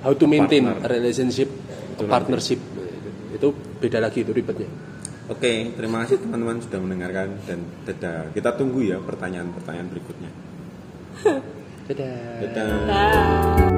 how 0.00 0.12
to 0.12 0.24
maintain 0.26 0.62
Partner. 0.64 0.84
a 0.84 0.88
relationship 0.92 1.48
a 1.94 2.04
partnership 2.04 2.60
itu 3.30 3.48
beda 3.78 3.98
lagi 4.00 4.20
itu 4.20 4.30
ribetnya 4.30 4.68
Oke, 5.28 5.76
terima 5.76 6.08
kasih 6.08 6.24
teman-teman 6.24 6.56
sudah 6.64 6.80
mendengarkan 6.80 7.36
dan 7.44 7.60
dadah. 7.84 8.32
Kita 8.32 8.56
tunggu 8.56 8.80
ya 8.80 8.96
pertanyaan-pertanyaan 8.96 9.88
berikutnya. 9.92 10.30
dadah 11.84 12.16
Dadah. 12.48 12.72
Dah. 12.88 13.77